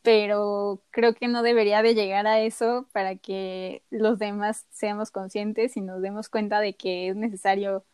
[0.04, 5.78] pero creo que no debería de llegar a eso para que los demás seamos conscientes
[5.78, 7.86] y nos demos cuenta de que es necesario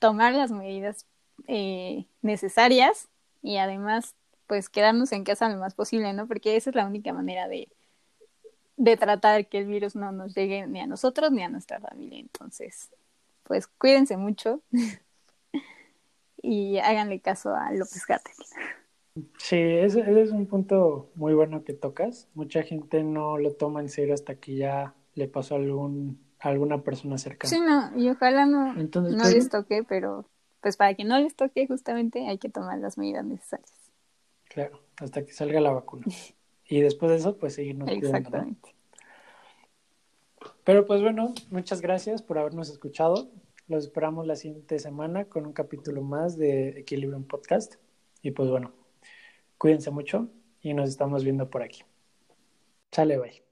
[0.00, 1.06] tomar las medidas
[1.46, 3.08] eh, necesarias
[3.40, 4.16] y además
[4.48, 6.26] pues quedarnos en casa lo más posible, ¿no?
[6.26, 7.68] Porque esa es la única manera de,
[8.76, 12.18] de tratar que el virus no nos llegue ni a nosotros ni a nuestra familia.
[12.18, 12.90] Entonces,
[13.44, 14.60] pues cuídense mucho
[16.42, 18.34] y háganle caso a López Gatel.
[19.38, 22.28] Sí, ese, es un punto muy bueno que tocas.
[22.34, 26.48] Mucha gente no lo toma en serio hasta que ya le pasó a algún a
[26.48, 27.50] alguna persona cercana.
[27.50, 30.24] Sí, no, y ojalá no, Entonces, no pues, les toque, pero
[30.60, 33.72] pues para que no les toque justamente hay que tomar las medidas necesarias.
[34.48, 36.06] Claro, hasta que salga la vacuna.
[36.70, 38.16] Y después de eso, pues seguirnos cuidando, ¿no?
[38.18, 38.74] Exactamente.
[40.64, 43.30] Pero pues bueno, muchas gracias por habernos escuchado.
[43.68, 47.76] Los esperamos la siguiente semana con un capítulo más de Equilibrium Podcast.
[48.20, 48.74] Y pues bueno,
[49.58, 50.28] cuídense mucho
[50.62, 51.82] y nos estamos viendo por aquí.
[52.92, 53.47] Sale, bye.